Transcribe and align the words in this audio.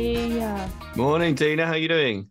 Hey, 0.00 0.40
uh, 0.40 0.66
Morning, 0.96 1.34
Dina. 1.34 1.66
How 1.66 1.72
are 1.72 1.76
you 1.76 1.86
doing? 1.86 2.30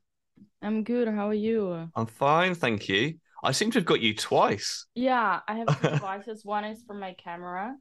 I'm 0.63 0.83
good. 0.83 1.07
How 1.07 1.27
are 1.27 1.35
you? 1.35 1.87
I'm 1.95 2.07
fine, 2.07 2.55
thank 2.55 2.89
you. 2.89 3.19
I 3.43 3.51
seem 3.51 3.69
to 3.69 3.77
have 3.77 3.85
got 3.85 4.01
you 4.01 4.15
twice. 4.15 4.87
Yeah, 4.95 5.41
I 5.47 5.53
have 5.53 5.67
two 5.79 5.89
devices. 5.89 6.43
One 6.43 6.65
is 6.65 6.81
for 6.81 6.95
my 6.95 7.13
camera. 7.13 7.75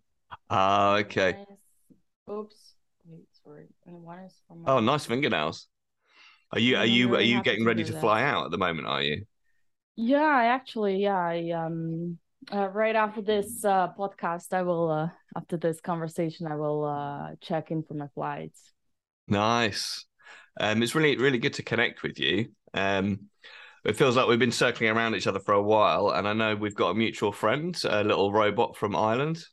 Ah, 0.51 0.97
okay. 0.97 1.47
Is... 1.51 1.57
Oops. 2.31 2.75
Wait, 3.07 3.29
sorry. 3.43 3.69
And 3.87 4.03
one 4.03 4.19
is 4.19 4.35
for 4.47 4.59
my. 4.59 4.73
Oh, 4.73 4.81
nice 4.81 5.07
fingernails. 5.07 5.69
Are 6.53 6.59
you 6.59 6.77
are 6.77 6.85
you 6.85 7.15
are 7.15 7.23
you 7.23 7.43
getting 7.43 7.65
to 7.65 7.69
ready 7.69 7.85
to 7.85 7.93
that. 7.93 8.01
fly 8.03 8.25
out 8.25 8.45
at 8.45 8.51
the 8.51 8.59
moment, 8.59 8.87
are 8.87 9.03
you? 9.03 9.25
Yeah, 9.97 10.19
I 10.19 10.49
actually, 10.49 10.99
yeah, 10.99 11.17
I 11.17 11.51
um, 11.53 12.19
uh, 12.53 12.69
right 12.69 12.95
after 12.95 13.23
this 13.23 13.65
uh 13.65 13.89
podcast, 13.99 14.53
I 14.53 14.65
will 14.65 14.91
uh 14.91 15.09
after 15.35 15.57
this 15.57 15.81
conversation, 15.81 16.47
I 16.47 16.57
will 16.57 16.85
uh 16.85 17.37
check 17.41 17.71
in 17.71 17.85
for 17.85 17.95
my 17.95 18.09
flights. 18.09 18.75
Nice. 19.29 20.05
Um, 20.61 20.83
it's 20.83 20.95
really 20.95 21.17
really 21.17 21.39
good 21.39 21.55
to 21.55 21.63
connect 21.63 22.03
with 22.03 22.19
you. 22.19 22.51
Um, 22.75 23.29
it 23.85 23.97
feels 23.97 24.17
like 24.17 24.29
we've 24.29 24.39
been 24.39 24.53
circling 24.53 24.91
around 24.91 25.15
each 25.15 25.27
other 25.27 25.41
for 25.41 25.55
a 25.55 25.63
while, 25.63 26.11
and 26.11 26.27
I 26.29 26.33
know 26.33 26.57
we've 26.57 26.75
got 26.75 26.91
a 26.91 26.95
mutual 26.95 27.33
friend, 27.33 27.79
a 27.85 28.05
little 28.05 28.33
robot 28.33 28.77
from 28.77 28.97
Ireland. 28.97 29.45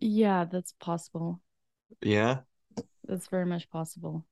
Yeah, 0.00 0.44
that's 0.44 0.72
possible. 0.80 1.40
Yeah. 2.02 2.40
That's 3.04 3.26
very 3.26 3.44
much 3.46 3.68
possible. 3.70 4.24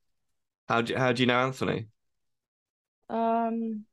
How 0.69 0.81
do 0.83 0.95
how 0.97 1.13
do 1.13 1.23
you 1.23 1.27
know 1.27 1.41
Anthony? 1.41 1.89
Um, 3.09 3.85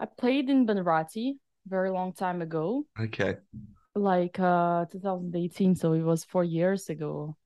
I 0.00 0.06
played 0.06 0.50
in 0.50 0.66
Bunratty 0.66 1.38
very 1.66 1.90
long 1.90 2.12
time 2.12 2.42
ago. 2.42 2.86
Okay. 2.98 3.36
like 3.94 4.38
uh 4.40 4.84
2018 4.86 5.74
so 5.76 5.92
it 5.92 6.02
was 6.02 6.24
four 6.24 6.44
years 6.44 6.88
ago 6.88 7.36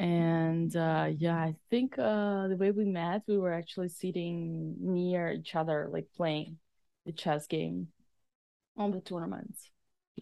and 0.00 0.76
uh 0.76 1.08
yeah 1.18 1.36
i 1.36 1.54
think 1.70 1.98
uh 1.98 2.48
the 2.48 2.56
way 2.58 2.72
we 2.72 2.84
met 2.86 3.22
we 3.28 3.38
were 3.38 3.52
actually 3.54 3.88
sitting 3.88 4.74
near 4.80 5.30
each 5.32 5.54
other 5.56 5.88
like 5.92 6.06
playing 6.16 6.58
the 7.06 7.12
chess 7.12 7.46
game 7.46 7.88
on 8.76 8.92
the 8.92 9.00
tournaments 9.00 9.70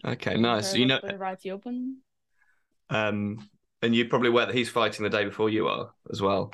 Okay, 0.05 0.37
nice. 0.37 0.73
You 0.75 0.85
know, 0.85 0.99
Bunratty 1.03 1.51
Open 1.51 1.97
um, 2.89 3.49
and 3.81 3.95
you're 3.95 4.07
probably 4.07 4.29
aware 4.29 4.45
that 4.45 4.55
he's 4.55 4.69
fighting 4.69 5.03
the 5.03 5.09
day 5.09 5.25
before 5.25 5.49
you 5.49 5.67
are 5.67 5.91
as 6.11 6.21
well. 6.21 6.51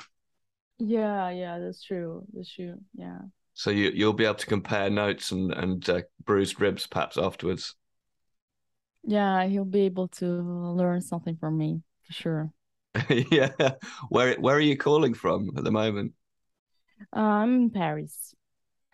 yeah 0.78 1.30
yeah 1.30 1.58
that's 1.58 1.82
true 1.82 2.24
that's 2.34 2.52
true 2.52 2.76
yeah 2.94 3.18
So 3.54 3.70
you 3.70 3.90
you'll 3.92 4.12
be 4.12 4.24
able 4.24 4.36
to 4.36 4.46
compare 4.46 4.88
notes 4.90 5.32
and 5.32 5.52
and 5.52 5.88
uh, 5.90 6.02
bruised 6.24 6.60
ribs 6.60 6.86
perhaps 6.86 7.18
afterwards. 7.18 7.74
yeah 9.04 9.44
he'll 9.46 9.64
be 9.64 9.80
able 9.82 10.08
to 10.08 10.26
learn 10.26 11.00
something 11.00 11.36
from 11.36 11.56
me 11.58 11.82
for 12.06 12.12
sure 12.12 12.52
yeah. 13.30 13.50
Where 14.08 14.34
where 14.36 14.56
are 14.56 14.60
you 14.60 14.76
calling 14.76 15.14
from 15.14 15.50
at 15.56 15.64
the 15.64 15.70
moment? 15.72 16.12
i'm 17.12 17.54
in 17.54 17.70
paris 17.70 18.34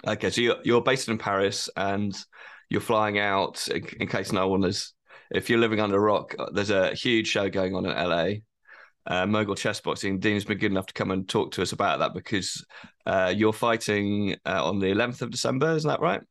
Okay, 0.07 0.31
so 0.31 0.41
you're 0.41 0.57
you're 0.65 0.83
based 0.83 1.09
in 1.09 1.17
Paris 1.17 1.71
and 1.77 2.13
you're 2.69 2.81
flying 2.81 3.21
out 3.21 3.69
in, 3.69 3.87
in 4.01 4.09
case 4.09 4.33
no 4.33 4.49
one 4.49 4.65
is. 4.65 4.95
If 5.31 5.49
you're 5.49 5.61
living 5.61 5.79
under 5.79 5.97
a 5.97 6.01
rock, 6.01 6.35
uh, 6.37 6.51
there's 6.53 6.71
a 6.71 6.93
huge 6.95 7.29
show 7.29 7.49
going 7.49 7.77
on 7.77 7.87
in 7.87 7.93
LA. 7.97 8.27
Uh, 9.07 9.27
Mogul 9.27 9.55
Chess 9.55 9.81
Boxing. 9.81 10.19
Dean's 10.19 10.45
been 10.45 10.59
good 10.59 10.73
enough 10.73 10.87
to 10.87 10.95
come 10.95 11.13
and 11.13 11.29
talk 11.29 11.53
to 11.53 11.63
us 11.63 11.71
about 11.71 12.01
that 12.01 12.15
because 12.15 12.65
uh, 13.07 13.33
you're 13.37 13.53
fighting 13.53 14.35
uh, 14.45 14.65
on 14.69 14.81
the 14.81 14.89
11th 14.93 15.23
of 15.23 15.31
December, 15.31 15.71
isn't 15.77 15.89
that 15.89 16.01
right? 16.01 16.23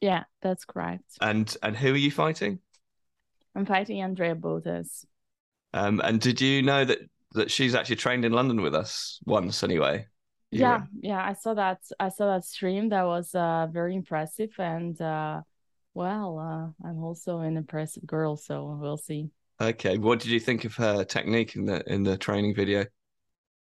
yeah 0.00 0.24
that's 0.42 0.64
correct 0.64 1.04
And 1.20 1.54
and 1.62 1.76
who 1.76 1.92
are 1.92 1.96
you 1.96 2.10
fighting? 2.10 2.60
i'm 3.54 3.64
fighting 3.66 4.00
andrea 4.02 4.34
botez 4.34 5.04
Um, 5.74 6.00
and 6.04 6.20
did 6.20 6.40
you 6.40 6.62
know 6.62 6.86
that 6.86 7.00
that 7.32 7.50
she's 7.52 7.74
actually 7.76 7.96
trained 7.96 8.24
in 8.24 8.32
London 8.32 8.62
with 8.62 8.74
us 8.76 9.20
once 9.26 9.64
anyway? 9.64 10.06
You 10.52 10.60
yeah 10.62 10.68
were- 10.68 10.88
yeah 11.00 11.24
i 11.24 11.32
saw 11.32 11.54
that 11.54 11.80
i 11.98 12.08
saw 12.08 12.26
that 12.26 12.44
stream 12.44 12.88
that 12.90 13.04
was 13.04 13.34
uh 13.34 13.66
very 13.70 13.94
impressive 13.94 14.50
and 14.58 15.00
uh 15.00 15.40
well 15.94 16.38
uh 16.38 16.88
i'm 16.88 17.02
also 17.02 17.40
an 17.40 17.56
impressive 17.56 18.06
girl 18.06 18.36
so 18.36 18.78
we'll 18.80 18.96
see 18.96 19.30
Okay. 19.60 19.98
What 19.98 20.20
did 20.20 20.30
you 20.30 20.40
think 20.40 20.64
of 20.64 20.74
her 20.76 21.04
technique 21.04 21.54
in 21.56 21.64
the 21.66 21.82
in 21.92 22.02
the 22.02 22.16
training 22.18 22.54
video? 22.54 22.86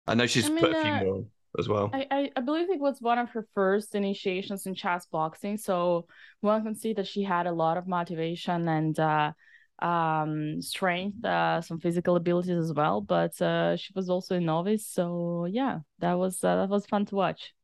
I 0.06 0.14
know 0.14 0.26
she's 0.26 0.46
I 0.46 0.50
mean, 0.50 0.64
put 0.64 0.72
a 0.72 0.76
few 0.76 0.94
uh, 0.94 1.04
more 1.04 1.26
as 1.58 1.68
well. 1.68 2.00
I, 2.00 2.06
I 2.10 2.32
i 2.36 2.40
believe 2.40 2.70
it 2.70 2.80
was 2.80 3.00
one 3.00 3.18
of 3.18 3.30
her 3.30 3.46
first 3.54 3.94
initiations 3.94 4.66
in 4.66 4.74
chess 4.74 5.06
boxing 5.06 5.56
so 5.58 6.06
one 6.40 6.62
can 6.64 6.74
see 6.74 6.92
that 6.94 7.06
she 7.06 7.22
had 7.22 7.46
a 7.46 7.52
lot 7.52 7.78
of 7.78 7.86
motivation 7.88 8.68
and 8.68 8.98
uh 8.98 9.32
um 9.80 10.60
strength 10.60 11.24
uh 11.24 11.60
some 11.60 11.78
physical 11.78 12.16
abilities 12.16 12.58
as 12.58 12.72
well 12.72 13.00
but 13.00 13.40
uh 13.40 13.76
she 13.76 13.92
was 13.94 14.10
also 14.10 14.36
a 14.36 14.40
novice 14.40 14.86
so 14.86 15.46
yeah 15.50 15.80
that 16.00 16.14
was 16.14 16.42
uh, 16.42 16.56
that 16.56 16.68
was 16.68 16.86
fun 16.86 17.06
to 17.06 17.14
watch 17.14 17.54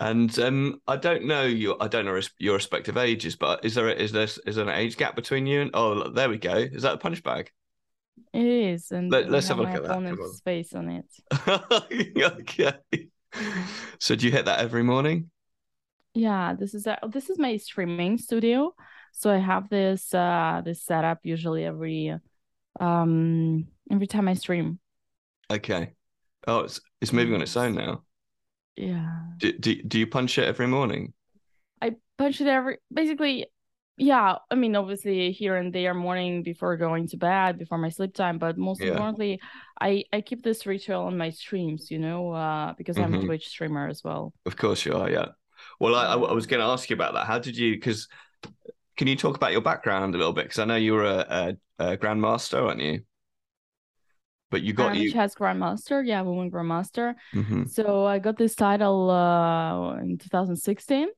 And 0.00 0.36
um, 0.38 0.80
I 0.86 0.96
don't 0.96 1.24
know 1.24 1.42
your 1.42 1.76
I 1.82 1.88
don't 1.88 2.04
know 2.04 2.20
your 2.38 2.54
respective 2.54 2.96
ages, 2.96 3.34
but 3.36 3.64
is 3.64 3.74
there 3.74 3.88
a, 3.88 3.92
is 3.92 4.12
there 4.12 4.24
is 4.24 4.56
there 4.56 4.68
an 4.68 4.68
age 4.74 4.96
gap 4.96 5.16
between 5.16 5.46
you 5.46 5.60
and 5.60 5.70
oh 5.74 6.08
there 6.10 6.28
we 6.28 6.38
go. 6.38 6.54
Is 6.54 6.82
that 6.82 6.94
a 6.94 6.98
punch 6.98 7.22
bag? 7.22 7.50
it 8.32 8.46
is 8.46 8.90
and 8.90 9.10
Let, 9.12 9.30
let's 9.30 9.48
have 9.48 9.58
a 9.58 9.62
look 9.62 9.74
at 9.74 9.82
that. 9.82 10.02
Come 10.08 10.20
opponent's 10.20 10.20
on. 10.20 10.40
face 10.44 10.74
on 10.74 10.88
it 10.88 11.06
okay. 12.52 13.08
So 13.98 14.14
do 14.14 14.26
you 14.26 14.32
hit 14.32 14.46
that 14.46 14.60
every 14.60 14.82
morning? 14.82 15.30
Yeah, 16.14 16.54
this 16.54 16.74
is 16.74 16.86
a, 16.86 16.98
this 17.08 17.30
is 17.30 17.38
my 17.38 17.56
streaming 17.58 18.18
studio. 18.18 18.74
So 19.18 19.30
I 19.32 19.38
have 19.38 19.68
this 19.68 20.14
uh 20.14 20.62
this 20.64 20.82
setup 20.82 21.20
usually 21.24 21.64
every 21.64 22.14
um 22.80 23.68
every 23.90 24.06
time 24.08 24.28
I 24.28 24.34
stream. 24.34 24.80
Okay. 25.50 25.94
Oh, 26.46 26.60
it's 26.60 26.80
it's 27.00 27.12
moving 27.12 27.34
on 27.34 27.42
its 27.42 27.56
own 27.56 27.74
now. 27.74 28.04
Yeah. 28.76 29.38
Do, 29.40 29.52
do 29.52 29.82
do 29.82 29.98
you 29.98 30.06
punch 30.06 30.38
it 30.38 30.44
every 30.46 30.66
morning? 30.66 31.14
I 31.82 31.96
punch 32.16 32.40
it 32.40 32.46
every 32.46 32.78
basically 32.92 33.46
yeah, 34.00 34.36
I 34.50 34.54
mean 34.54 34.76
obviously 34.76 35.32
here 35.32 35.56
and 35.56 35.72
there 35.74 35.92
morning 35.94 36.42
before 36.44 36.76
going 36.76 37.08
to 37.08 37.16
bed, 37.16 37.58
before 37.58 37.78
my 37.78 37.88
sleep 37.88 38.14
time, 38.14 38.38
but 38.38 38.56
most 38.56 38.80
Yeah. 38.80 38.84
importantly, 38.84 39.40
I 39.80 40.04
I 40.12 40.20
keep 40.20 40.42
this 40.42 40.66
ritual 40.66 41.02
on 41.02 41.18
my 41.18 41.30
streams, 41.30 41.90
you 41.90 41.98
know, 41.98 42.32
uh 42.32 42.74
because 42.74 42.98
I'm 42.98 43.14
a 43.14 43.18
Mhm. 43.18 43.18
Twitch 43.18 43.48
streamer 43.48 43.88
as 43.88 44.04
well. 44.04 44.32
Of 44.46 44.56
course 44.56 44.84
you 44.84 44.94
are, 44.94 45.10
yeah. 45.10 45.28
Well, 45.80 45.94
I, 45.94 46.06
I, 46.06 46.16
I 46.16 46.32
was 46.32 46.46
going 46.46 46.60
to 46.60 46.66
ask 46.66 46.88
you 46.90 46.94
about 46.94 47.14
that. 47.14 47.26
How 47.26 47.38
did 47.38 47.56
you? 47.56 47.74
Because 47.74 48.08
can 48.98 49.06
you 49.06 49.16
talk 49.16 49.36
about 49.36 49.52
your 49.52 49.60
background 49.60 50.14
a 50.14 50.18
little 50.18 50.32
bit? 50.32 50.46
Because 50.46 50.58
I 50.58 50.64
know 50.64 50.74
you 50.74 50.92
were 50.92 51.04
a, 51.04 51.56
a, 51.78 51.92
a 51.92 51.96
grandmaster, 51.96 52.66
aren't 52.66 52.82
you? 52.82 53.02
But 54.50 54.62
you 54.62 54.72
got 54.72 54.92
I'm 54.92 55.02
you. 55.02 55.12
chess 55.12 55.34
grandmaster, 55.34 56.04
yeah, 56.04 56.20
woman 56.22 56.50
grandmaster. 56.50 57.14
Mhm. 57.32 57.70
So 57.70 58.04
I 58.04 58.18
got 58.18 58.36
this 58.36 58.54
title 58.54 59.08
uh, 59.08 59.96
in 59.98 60.18
2016. 60.18 61.08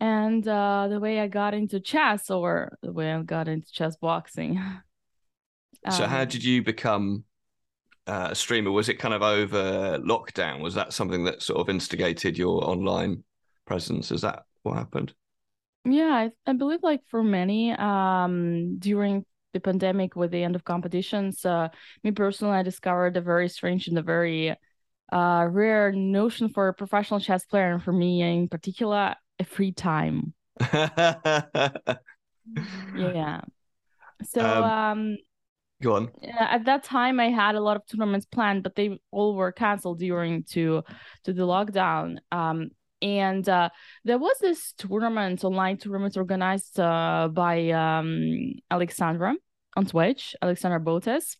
And 0.00 0.46
uh, 0.46 0.88
the 0.88 0.98
way 0.98 1.20
I 1.20 1.28
got 1.28 1.54
into 1.54 1.78
chess, 1.78 2.30
or 2.30 2.76
the 2.82 2.92
way 2.92 3.12
I 3.12 3.22
got 3.22 3.48
into 3.48 3.70
chess 3.70 3.96
boxing. 3.96 4.60
So 5.90 6.06
how 6.06 6.22
um, 6.22 6.28
did 6.28 6.42
you 6.42 6.62
become 6.62 7.24
uh, 8.06 8.28
a 8.30 8.34
streamer? 8.34 8.70
Was 8.70 8.88
it 8.88 8.98
kind 8.98 9.12
of 9.12 9.20
over 9.20 9.98
lockdown? 9.98 10.62
Was 10.62 10.74
that 10.76 10.94
something 10.94 11.24
that 11.24 11.42
sort 11.42 11.60
of 11.60 11.68
instigated 11.68 12.38
your 12.38 12.66
online 12.66 13.22
presence? 13.66 14.10
Is 14.10 14.22
that 14.22 14.44
what 14.62 14.78
happened? 14.78 15.12
Yeah, 15.84 16.28
I, 16.46 16.50
I 16.50 16.54
believe 16.54 16.82
like 16.82 17.02
for 17.08 17.22
many, 17.22 17.72
um, 17.72 18.78
during 18.78 19.24
the 19.52 19.60
pandemic 19.60 20.16
with 20.16 20.30
the 20.30 20.42
end 20.42 20.56
of 20.56 20.64
competitions, 20.64 21.44
uh, 21.44 21.68
me 22.02 22.10
personally, 22.10 22.56
I 22.56 22.62
discovered 22.62 23.16
a 23.16 23.20
very 23.20 23.48
strange 23.48 23.88
and 23.88 23.98
a 23.98 24.02
very 24.02 24.56
uh, 25.12 25.46
rare 25.50 25.92
notion 25.92 26.48
for 26.50 26.68
a 26.68 26.74
professional 26.74 27.20
chess 27.20 27.44
player, 27.46 27.72
and 27.72 27.82
for 27.82 27.92
me 27.92 28.22
in 28.22 28.48
particular, 28.48 29.14
a 29.38 29.44
free 29.44 29.72
time. 29.72 30.34
Yeah. 32.92 33.40
So 34.22 34.44
Um, 34.44 34.64
um, 34.64 35.18
Go 35.82 35.94
on. 35.96 36.12
Yeah, 36.22 36.46
at 36.50 36.64
that 36.64 36.84
time 36.84 37.20
I 37.20 37.28
had 37.30 37.54
a 37.54 37.60
lot 37.60 37.76
of 37.76 37.86
tournaments 37.86 38.26
planned, 38.26 38.62
but 38.62 38.74
they 38.74 38.98
all 39.10 39.34
were 39.34 39.52
canceled 39.52 39.98
during 39.98 40.44
to 40.52 40.82
to 41.24 41.32
the 41.32 41.42
lockdown. 41.42 42.18
Um, 42.32 42.70
and 43.04 43.48
uh, 43.48 43.68
there 44.04 44.18
was 44.18 44.38
this 44.40 44.72
tournament, 44.78 45.44
online 45.44 45.76
tournament 45.76 46.16
organized 46.16 46.80
uh, 46.80 47.28
by 47.32 47.70
um, 47.70 48.54
Alexandra 48.70 49.36
on 49.76 49.86
Twitch, 49.86 50.34
Alexandra 50.42 50.80
Botez. 50.80 51.36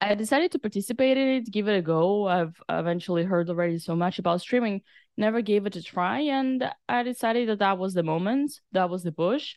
I 0.00 0.14
decided 0.14 0.52
to 0.52 0.58
participate 0.58 1.16
in 1.16 1.28
it, 1.28 1.50
give 1.50 1.68
it 1.68 1.78
a 1.78 1.82
go. 1.82 2.28
I've 2.28 2.60
eventually 2.68 3.24
heard 3.24 3.48
already 3.48 3.78
so 3.78 3.96
much 3.96 4.18
about 4.18 4.42
streaming, 4.42 4.82
never 5.16 5.40
gave 5.40 5.64
it 5.66 5.76
a 5.76 5.82
try, 5.82 6.20
and 6.20 6.70
I 6.88 7.02
decided 7.02 7.48
that 7.48 7.60
that 7.60 7.78
was 7.78 7.94
the 7.94 8.02
moment, 8.02 8.60
that 8.72 8.90
was 8.90 9.02
the 9.04 9.12
push. 9.12 9.54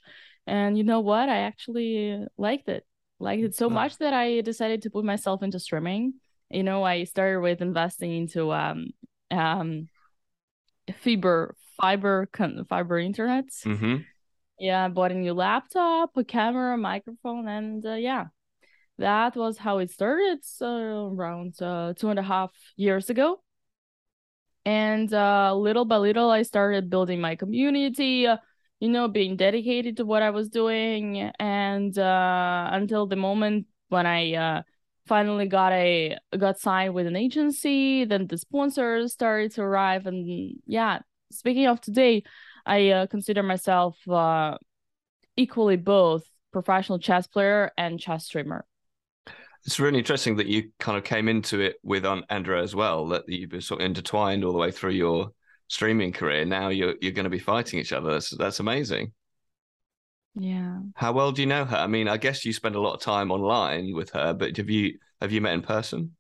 And 0.47 0.77
you 0.77 0.83
know 0.85 1.01
what? 1.01 1.29
I 1.29 1.39
actually 1.39 2.25
liked 2.37 2.69
it 2.69 2.85
liked 3.21 3.43
it 3.43 3.55
so 3.55 3.67
Wow. 3.67 3.75
much 3.75 3.97
that 3.97 4.13
I 4.13 4.41
decided 4.41 4.83
to 4.83 4.89
put 4.89 5.03
myself 5.03 5.43
into 5.43 5.59
streaming. 5.59 6.13
You 6.49 6.63
know, 6.63 6.83
I 6.83 7.03
started 7.03 7.41
with 7.41 7.61
investing 7.61 8.13
into 8.15 8.51
um 8.53 8.91
um 9.29 9.89
fiber 10.93 11.55
fiber 11.77 12.27
con- 12.31 12.65
fiber 12.69 12.99
internet. 12.99 13.45
hmm 13.63 13.97
Yeah, 14.59 14.85
I 14.85 14.87
bought 14.89 15.11
a 15.11 15.15
new 15.15 15.33
laptop, 15.33 16.11
a 16.17 16.23
camera, 16.23 16.77
microphone, 16.77 17.47
and 17.47 17.85
uh, 17.85 17.93
yeah, 17.93 18.25
that 18.97 19.35
was 19.35 19.57
how 19.57 19.79
it 19.79 19.91
started 19.91 20.39
uh, 20.61 20.65
around 20.67 21.61
uh, 21.61 21.93
two 21.95 22.09
and 22.09 22.19
a 22.19 22.23
half 22.23 22.51
years 22.75 23.09
ago. 23.09 23.41
And 24.65 25.11
uh, 25.13 25.55
little 25.55 25.85
by 25.85 25.97
little 25.97 26.29
i 26.29 26.43
started 26.43 26.89
building 26.89 27.21
my 27.21 27.35
community 27.35 28.27
uh, 28.27 28.37
you 28.79 28.89
know 28.89 29.07
being 29.07 29.35
dedicated 29.35 29.97
to 29.97 30.05
what 30.05 30.21
i 30.21 30.29
was 30.29 30.49
doing. 30.49 31.31
And 31.39 31.97
uh, 31.97 32.69
until 32.71 33.07
the 33.07 33.15
moment 33.15 33.67
when 33.87 34.05
i 34.05 34.33
uh, 34.33 34.61
finally 35.09 35.47
got 35.47 35.73
a 35.73 36.15
got 36.37 36.59
signed 36.59 36.93
with 36.93 37.07
an 37.07 37.15
agency 37.15 38.05
then 38.05 38.27
the 38.27 38.37
sponsors 38.37 39.11
started 39.11 39.51
to 39.51 39.61
arrive 39.61 40.05
and 40.05 40.55
yeah 40.67 40.99
speaking 41.31 41.65
of 41.65 41.81
today 41.81 42.23
i 42.67 42.89
uh, 42.89 43.07
consider 43.07 43.41
myself 43.41 43.97
uh, 44.07 44.55
equally 45.35 45.77
both 45.77 46.23
professional 46.53 46.99
chess 46.99 47.25
player 47.25 47.71
and 47.75 47.99
chess 47.99 48.25
streamer 48.25 48.65
it's 49.65 49.79
really 49.79 49.99
interesting 49.99 50.37
that 50.37 50.47
you 50.47 50.71
kind 50.79 50.97
of 50.97 51.03
came 51.03 51.27
into 51.27 51.59
it 51.59 51.77
with 51.83 52.05
on 52.05 52.23
Andrea 52.29 52.63
as 52.63 52.75
well, 52.75 53.07
that 53.07 53.27
you've 53.27 53.49
been 53.49 53.59
sort 53.59 53.81
of 53.81 53.85
intertwined 53.85 54.45
all 54.45 54.53
the 54.53 54.57
way 54.57 54.71
through 54.71 54.91
your 54.91 55.33
streaming 55.67 56.13
career. 56.13 56.45
Now 56.45 56.69
you're 56.69 56.95
you're 57.01 57.11
going 57.11 57.25
to 57.25 57.29
be 57.29 57.39
fighting 57.39 57.77
each 57.77 57.91
other. 57.91 58.13
That's 58.13 58.29
that's 58.37 58.61
amazing. 58.61 59.11
Yeah. 60.39 60.79
How 60.95 61.11
well 61.11 61.31
do 61.31 61.41
you 61.41 61.47
know 61.47 61.65
her? 61.65 61.77
I 61.77 61.87
mean, 61.87 62.07
I 62.07 62.17
guess 62.17 62.45
you 62.45 62.53
spend 62.53 62.75
a 62.75 62.81
lot 62.81 62.93
of 62.93 63.01
time 63.01 63.31
online 63.31 63.93
with 63.93 64.11
her, 64.11 64.33
but 64.33 64.55
have 64.57 64.69
you 64.69 64.97
have 65.21 65.31
you 65.31 65.41
met 65.41 65.53
in 65.53 65.61
person? 65.61 66.15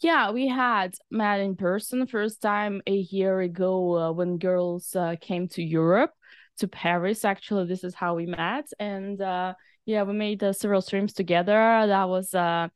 Yeah, 0.00 0.30
we 0.30 0.48
had 0.48 0.94
met 1.10 1.40
in 1.40 1.56
person 1.56 2.06
first 2.06 2.40
time 2.40 2.80
a 2.86 2.96
year 2.96 3.40
ago 3.40 3.98
uh, 3.98 4.12
when 4.12 4.38
girls 4.38 4.96
uh, 4.96 5.16
came 5.20 5.46
to 5.48 5.62
Europe 5.62 6.12
to 6.58 6.68
Paris. 6.68 7.24
Actually, 7.24 7.66
this 7.66 7.84
is 7.84 7.94
how 7.94 8.14
we 8.14 8.26
met, 8.26 8.66
and 8.78 9.20
uh, 9.20 9.54
yeah, 9.86 10.02
we 10.02 10.14
made 10.14 10.42
uh, 10.42 10.52
several 10.52 10.80
streams 10.80 11.12
together. 11.12 11.86
That 11.86 12.08
was 12.08 12.34
uh, 12.34 12.68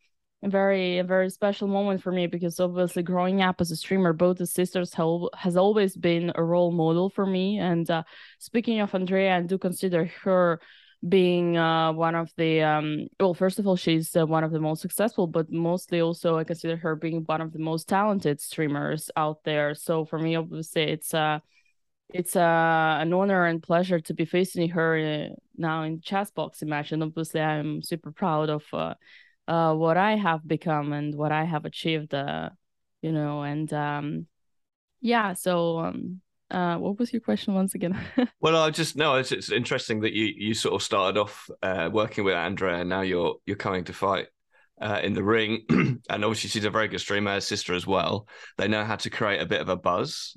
a 0.45 0.49
very 0.49 0.99
a 0.99 1.05
very 1.05 1.31
special 1.31 1.67
moment 1.69 2.03
for 2.03 2.13
me 2.13 2.27
because 2.27 2.61
obviously 2.61 3.03
growing 3.03 3.41
up 3.41 3.61
as 3.61 3.71
a 3.71 3.77
streamer, 3.77 4.13
both 4.13 4.37
the 4.37 4.47
sisters 4.47 4.93
have, 4.95 5.21
has 5.35 5.57
always 5.57 5.97
been 5.97 6.33
a 6.35 6.45
role 6.45 6.71
model 6.71 7.09
for 7.09 7.25
me. 7.25 7.59
And 7.59 7.91
uh, 7.91 8.03
speaking 8.39 8.81
of 8.81 8.95
Andrea, 8.95 9.39
I 9.39 9.41
do 9.41 9.57
consider 9.57 10.05
her 10.23 10.61
being 11.09 11.57
uh, 11.57 11.93
one 11.93 12.15
of 12.15 12.31
the 12.37 12.63
um, 12.63 13.07
well 13.19 13.35
first 13.35 13.59
of 13.59 13.67
all 13.67 13.77
she's 13.77 14.15
uh, 14.17 14.27
one 14.27 14.45
of 14.45 14.53
the 14.53 14.61
most 14.61 14.81
successful 14.81 15.27
but 15.27 15.53
mostly 15.53 16.01
also 16.01 16.39
i 16.39 16.45
consider 16.45 16.79
her 16.79 16.97
being 16.97 17.23
one 17.27 17.43
of 17.43 17.53
the 17.53 17.59
most 17.59 17.91
talented 17.91 18.41
streamers 18.41 19.11
out 19.15 19.45
there 19.45 19.75
so 19.75 20.07
for 20.07 20.19
me 20.19 20.35
obviously 20.35 20.83
it's 20.85 21.13
uh 21.13 21.39
it's 22.09 22.37
uh, 22.37 22.97
an 23.01 23.13
honor 23.13 23.45
and 23.45 23.63
pleasure 23.63 24.01
to 24.01 24.15
be 24.15 24.25
facing 24.25 24.71
her 24.71 24.97
uh, 24.97 25.35
now 25.59 25.83
in 25.83 26.01
chess 26.01 26.31
boxing 26.31 26.71
match 26.71 26.91
and 26.91 27.03
obviously 27.03 27.41
i'm 27.41 27.83
super 27.83 28.11
proud 28.11 28.49
of 28.49 28.65
uh, 28.73 28.95
uh, 29.49 29.75
what 29.75 29.97
i 29.97 30.17
have 30.17 30.47
become 30.47 30.93
and 30.93 31.15
what 31.15 31.33
i 31.33 31.45
have 31.45 31.65
achieved 31.65 32.15
uh, 32.15 32.51
you 33.03 33.13
know 33.13 33.43
and 33.43 33.73
um, 33.73 34.27
yeah 35.01 35.33
so 35.33 35.79
um, 35.79 36.21
uh, 36.51 36.77
what 36.77 36.99
was 36.99 37.13
your 37.13 37.21
question 37.21 37.55
once 37.55 37.75
again? 37.75 37.99
well, 38.41 38.57
I 38.57 38.71
just 38.71 38.97
no, 38.97 39.17
it's, 39.17 39.33
it's 39.33 39.51
interesting 39.51 40.01
that 40.01 40.13
you 40.13 40.27
you 40.37 40.55
sort 40.55 40.75
of 40.75 40.83
started 40.83 41.19
off 41.19 41.49
uh, 41.63 41.91
working 41.93 42.25
with 42.25 42.35
Andrea, 42.35 42.77
and 42.77 42.89
now 42.89 43.01
you're 43.01 43.37
you're 43.47 43.57
coming 43.57 43.85
to 43.85 43.93
fight 43.93 44.27
uh, 44.81 45.01
in 45.03 45.15
the 45.15 45.23
ring, 45.23 45.65
and 45.71 46.25
obviously 46.25 46.51
she's 46.51 46.65
a 46.65 46.71
very 46.71 46.89
good 46.89 47.01
streamer, 47.01 47.41
sister 47.41 47.75
as 47.75 47.87
well. 47.87 48.29
They 48.59 48.69
know 48.69 48.85
how 48.85 48.97
to 48.97 49.11
create 49.11 49.41
a 49.41 49.47
bit 49.47 49.63
of 49.63 49.69
a 49.69 49.77
buzz, 49.77 50.37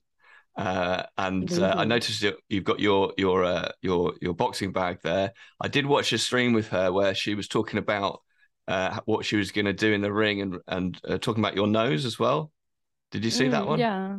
uh, 0.56 1.04
and 1.18 1.52
uh, 1.54 1.76
I 1.78 1.86
noticed 1.86 2.26
you've 2.50 2.64
got 2.64 2.80
your 2.80 3.14
your 3.18 3.44
uh, 3.44 3.72
your 3.82 4.14
your 4.22 4.34
boxing 4.34 4.72
bag 4.72 5.00
there. 5.04 5.34
I 5.62 5.68
did 5.68 5.86
watch 5.86 6.14
a 6.14 6.18
stream 6.18 6.54
with 6.54 6.70
her 6.70 6.92
where 6.92 7.14
she 7.14 7.36
was 7.36 7.48
talking 7.48 7.80
about 7.80 8.22
uh, 8.68 9.00
what 9.06 9.26
she 9.26 9.38
was 9.38 9.52
going 9.52 9.66
to 9.66 9.74
do 9.74 9.94
in 9.94 10.02
the 10.02 10.12
ring 10.12 10.42
and 10.42 10.58
and 10.68 11.00
uh, 11.08 11.18
talking 11.18 11.44
about 11.44 11.56
your 11.56 11.68
nose 11.68 12.06
as 12.06 12.20
well. 12.20 12.52
Did 13.12 13.24
you 13.24 13.32
see 13.32 13.46
mm, 13.46 13.52
that 13.52 13.68
one? 13.68 13.80
Yeah. 13.80 14.18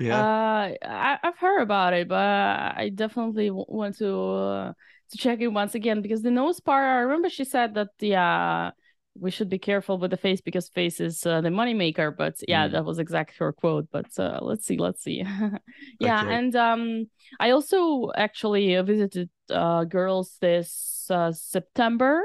Yeah. 0.00 0.18
Uh, 0.18 0.74
I, 0.82 1.18
have 1.22 1.36
heard 1.38 1.60
about 1.60 1.92
it, 1.92 2.08
but 2.08 2.16
I 2.16 2.90
definitely 2.94 3.50
want 3.50 3.98
to 3.98 4.74
to 5.10 5.18
check 5.18 5.40
it 5.40 5.48
once 5.48 5.74
again 5.74 6.00
because 6.00 6.22
the 6.22 6.30
nose 6.30 6.60
part. 6.60 6.84
I 6.84 7.00
remember 7.00 7.28
she 7.28 7.44
said 7.44 7.74
that 7.74 7.88
the 7.98 8.72
we 9.14 9.30
should 9.30 9.48
be 9.48 9.58
careful 9.58 9.98
with 9.98 10.10
the 10.10 10.16
face 10.16 10.40
because 10.40 10.68
face 10.68 11.00
is 11.00 11.26
uh, 11.26 11.40
the 11.40 11.48
moneymaker. 11.48 12.16
But 12.16 12.36
yeah, 12.46 12.68
mm. 12.68 12.72
that 12.72 12.84
was 12.84 12.98
exactly 12.98 13.36
her 13.38 13.52
quote. 13.52 13.88
But 13.92 14.06
uh, 14.18 14.38
let's 14.42 14.66
see, 14.66 14.78
let's 14.78 15.02
see. 15.02 15.24
yeah, 16.00 16.22
okay. 16.22 16.34
and 16.34 16.56
um, 16.56 17.06
I 17.38 17.50
also 17.50 18.10
actually 18.16 18.80
visited 18.82 19.28
uh, 19.50 19.84
girls 19.84 20.36
this 20.40 21.06
uh, 21.10 21.32
September 21.32 22.22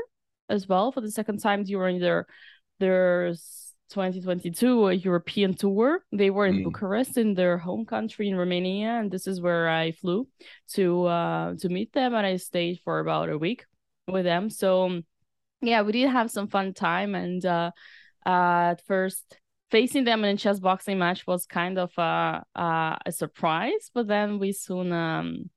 as 0.49 0.67
well 0.67 0.91
for 0.91 1.01
the 1.01 1.11
second 1.11 1.39
time 1.39 1.63
during 1.63 1.99
their 1.99 2.27
their 2.79 3.33
2022 3.89 4.89
European 4.91 5.53
tour. 5.53 6.03
They 6.11 6.29
were 6.29 6.47
in 6.47 6.57
mm. 6.59 6.63
Bucharest 6.65 7.17
in 7.17 7.33
their 7.33 7.57
home 7.57 7.85
country 7.85 8.29
in 8.29 8.35
Romania, 8.35 8.99
and 8.99 9.11
this 9.11 9.27
is 9.27 9.41
where 9.41 9.69
I 9.69 9.91
flew 9.91 10.27
to 10.73 11.05
uh 11.05 11.55
to 11.59 11.69
meet 11.69 11.93
them, 11.93 12.13
and 12.13 12.25
I 12.25 12.37
stayed 12.37 12.79
for 12.83 12.99
about 12.99 13.29
a 13.29 13.37
week 13.37 13.65
with 14.07 14.25
them. 14.25 14.49
So 14.49 15.01
yeah, 15.61 15.81
we 15.81 15.91
did 15.91 16.09
have 16.09 16.31
some 16.31 16.47
fun 16.47 16.73
time, 16.73 17.15
and 17.15 17.45
uh, 17.45 17.71
uh, 18.25 18.73
at 18.73 18.85
first 18.85 19.37
facing 19.71 20.03
them 20.03 20.23
in 20.23 20.35
a 20.35 20.37
chess 20.37 20.59
boxing 20.59 20.99
match 20.99 21.25
was 21.27 21.45
kind 21.45 21.77
of 21.77 21.91
a, 21.97 22.43
a, 22.55 22.97
a 23.05 23.11
surprise, 23.11 23.89
but 23.93 24.07
then 24.07 24.39
we 24.39 24.51
soon 24.51 24.91
um, 24.91 25.49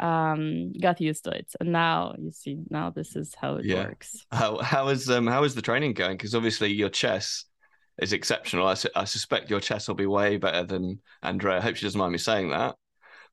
um, 0.00 0.72
got 0.72 1.00
used 1.00 1.24
to 1.24 1.30
it, 1.30 1.52
and 1.60 1.72
now 1.72 2.14
you 2.18 2.32
see, 2.32 2.58
now 2.70 2.90
this 2.90 3.16
is 3.16 3.34
how 3.40 3.56
it 3.56 3.64
yeah. 3.64 3.84
works. 3.84 4.26
How 4.32 4.58
how 4.58 4.88
is 4.88 5.08
um 5.10 5.26
how 5.26 5.44
is 5.44 5.54
the 5.54 5.62
training 5.62 5.94
going? 5.94 6.16
Because 6.16 6.34
obviously 6.34 6.72
your 6.72 6.88
chess 6.88 7.44
is 8.00 8.12
exceptional. 8.12 8.66
I, 8.66 8.74
su- 8.74 8.88
I 8.96 9.04
suspect 9.04 9.50
your 9.50 9.60
chess 9.60 9.86
will 9.86 9.94
be 9.94 10.06
way 10.06 10.38
better 10.38 10.64
than 10.64 11.00
Andrea. 11.22 11.58
I 11.58 11.60
hope 11.60 11.76
she 11.76 11.86
doesn't 11.86 11.98
mind 11.98 12.12
me 12.12 12.18
saying 12.18 12.50
that. 12.50 12.76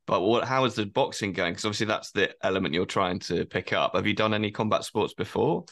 But 0.05 0.21
what? 0.21 0.43
How 0.43 0.65
is 0.65 0.75
the 0.75 0.85
boxing 0.85 1.33
going? 1.33 1.53
Because 1.53 1.65
obviously 1.65 1.87
that's 1.87 2.11
the 2.11 2.33
element 2.43 2.73
you're 2.73 2.85
trying 2.85 3.19
to 3.19 3.45
pick 3.45 3.73
up. 3.73 3.95
Have 3.95 4.07
you 4.07 4.13
done 4.13 4.33
any 4.33 4.51
combat 4.51 4.83
sports 4.83 5.13
before? 5.13 5.65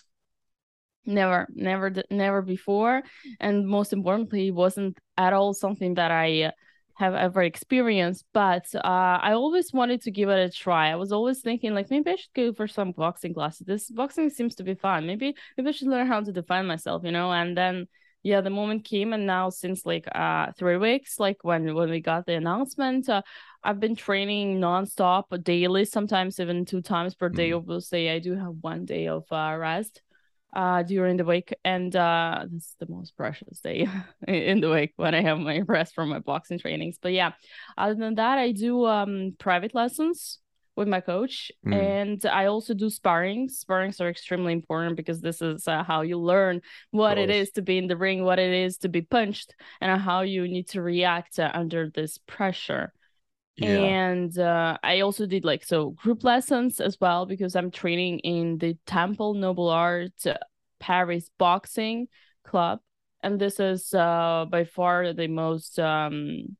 never 1.05 1.47
never 1.53 1.93
never 2.09 2.41
before 2.41 3.03
and 3.39 3.67
most 3.67 3.93
importantly 3.93 4.51
wasn't 4.51 4.97
at 5.17 5.33
all 5.33 5.53
something 5.53 5.93
that 5.93 6.11
i 6.11 6.51
have 6.95 7.13
ever 7.13 7.43
experienced 7.43 8.25
but 8.33 8.65
uh, 8.75 9.19
i 9.21 9.33
always 9.33 9.73
wanted 9.73 10.01
to 10.01 10.11
give 10.11 10.29
it 10.29 10.39
a 10.39 10.49
try. 10.49 10.89
I 10.89 10.95
was 10.95 11.11
always 11.11 11.41
thinking 11.41 11.73
like 11.73 11.89
maybe 11.89 12.11
i 12.11 12.15
should 12.15 12.33
go 12.33 12.53
for 12.53 12.67
some 12.67 12.91
boxing 12.91 13.33
classes. 13.33 13.67
This 13.67 13.89
boxing 13.89 14.29
seems 14.29 14.55
to 14.55 14.63
be 14.63 14.75
fun. 14.75 15.05
Maybe 15.05 15.35
maybe 15.57 15.69
i 15.69 15.71
should 15.71 15.87
learn 15.89 16.07
how 16.07 16.21
to 16.21 16.31
defend 16.31 16.67
myself 16.67 17.03
you 17.03 17.11
know? 17.11 17.31
And 17.31 17.57
then 17.57 17.87
yeah 18.23 18.41
the 18.41 18.49
moment 18.49 18.83
came 18.83 19.13
and 19.13 19.27
now 19.27 19.49
since 19.49 19.85
like 19.85 20.07
uh 20.15 20.51
three 20.57 20.77
weeks 20.77 21.19
like 21.19 21.37
when 21.43 21.75
when 21.75 21.91
we 21.91 21.99
got 22.01 22.25
the 22.25 22.33
announcement 22.33 23.07
uh, 23.07 23.21
i've 23.63 23.79
been 23.79 23.95
training 23.95 24.59
nonstop 24.59 25.25
daily 25.43 25.85
sometimes 25.85 26.39
even 26.39 26.65
two 26.65 26.81
times 26.81 27.13
per 27.13 27.29
day 27.29 27.51
mm. 27.51 27.57
obviously. 27.57 28.09
I 28.09 28.17
do 28.19 28.35
have 28.35 28.55
one 28.61 28.85
day 28.85 29.07
of 29.07 29.25
uh, 29.31 29.55
rest 29.59 30.01
uh, 30.53 30.83
during 30.83 31.17
the 31.17 31.25
week, 31.25 31.53
and 31.63 31.95
uh, 31.95 32.45
this 32.49 32.63
is 32.63 32.75
the 32.79 32.87
most 32.89 33.15
precious 33.17 33.59
day 33.59 33.87
in 34.27 34.61
the 34.61 34.69
week 34.69 34.93
when 34.95 35.13
I 35.13 35.21
have 35.21 35.37
my 35.37 35.61
rest 35.67 35.93
from 35.93 36.09
my 36.09 36.19
boxing 36.19 36.59
trainings. 36.59 36.97
But 37.01 37.13
yeah, 37.13 37.33
other 37.77 37.95
than 37.95 38.15
that, 38.15 38.37
I 38.37 38.51
do 38.51 38.85
um, 38.85 39.35
private 39.37 39.75
lessons 39.75 40.39
with 40.75 40.87
my 40.87 40.99
coach, 40.99 41.51
mm. 41.65 41.73
and 41.73 42.25
I 42.25 42.45
also 42.47 42.73
do 42.73 42.89
sparring. 42.89 43.49
Sparrings 43.49 44.01
are 44.01 44.09
extremely 44.09 44.53
important 44.53 44.97
because 44.97 45.21
this 45.21 45.41
is 45.41 45.67
uh, 45.67 45.83
how 45.83 46.01
you 46.01 46.19
learn 46.19 46.61
what 46.91 47.17
it 47.17 47.29
is 47.29 47.51
to 47.51 47.61
be 47.61 47.77
in 47.77 47.87
the 47.87 47.97
ring, 47.97 48.23
what 48.23 48.39
it 48.39 48.53
is 48.53 48.77
to 48.79 48.89
be 48.89 49.01
punched, 49.01 49.55
and 49.79 50.01
how 50.01 50.21
you 50.21 50.47
need 50.47 50.67
to 50.69 50.81
react 50.81 51.39
uh, 51.39 51.51
under 51.53 51.89
this 51.89 52.17
pressure. 52.27 52.91
Yeah. 53.57 53.69
And 53.69 54.37
uh, 54.37 54.77
I 54.83 54.99
also 55.01 55.25
did 55.25 55.45
like 55.45 55.63
so 55.63 55.91
group 55.91 56.23
lessons 56.23 56.81
as 56.81 56.99
well 56.99 57.25
because 57.25 57.55
I'm 57.55 57.71
training 57.71 58.19
in 58.19 58.57
the 58.57 58.77
Temple 58.85 59.33
Noble 59.33 59.69
Art 59.69 60.11
Paris 60.79 61.29
Boxing 61.37 62.07
Club, 62.43 62.79
and 63.23 63.39
this 63.39 63.59
is 63.59 63.93
uh, 63.93 64.45
by 64.49 64.65
far 64.65 65.13
the 65.13 65.27
most. 65.27 65.79
Um, 65.79 66.57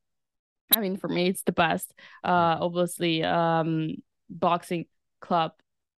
I 0.76 0.80
mean, 0.80 0.98
for 0.98 1.08
me, 1.08 1.28
it's 1.28 1.44
the 1.44 1.52
best. 1.52 1.94
Uh, 2.24 2.58
obviously, 2.60 3.24
um, 3.24 3.96
boxing 4.30 4.86
club 5.20 5.52